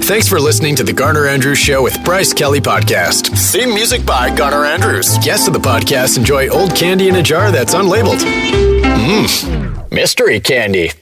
Thanks 0.05 0.29
for 0.29 0.41
listening 0.41 0.75
to 0.77 0.85
the 0.85 0.93
Garner 0.93 1.27
Andrews 1.27 1.59
Show 1.59 1.83
with 1.83 2.03
Bryce 2.05 2.33
Kelly 2.33 2.61
Podcast. 2.61 3.29
Theme 3.53 3.71
music 3.71 4.05
by 4.05 4.35
Garner 4.35 4.65
Andrews. 4.65 5.17
Guests 5.19 5.49
of 5.49 5.55
the 5.55 5.61
podcast 5.61 6.19
enjoy 6.19 6.49
old 6.49 6.75
candy 6.75 7.09
in 7.09 7.17
a 7.17 7.23
jar 7.23 7.51
that's 7.51 7.75
unlabeled. 7.75 8.78
Mmm, 9.09 9.91
mystery 9.91 10.39
candy. 10.39 10.91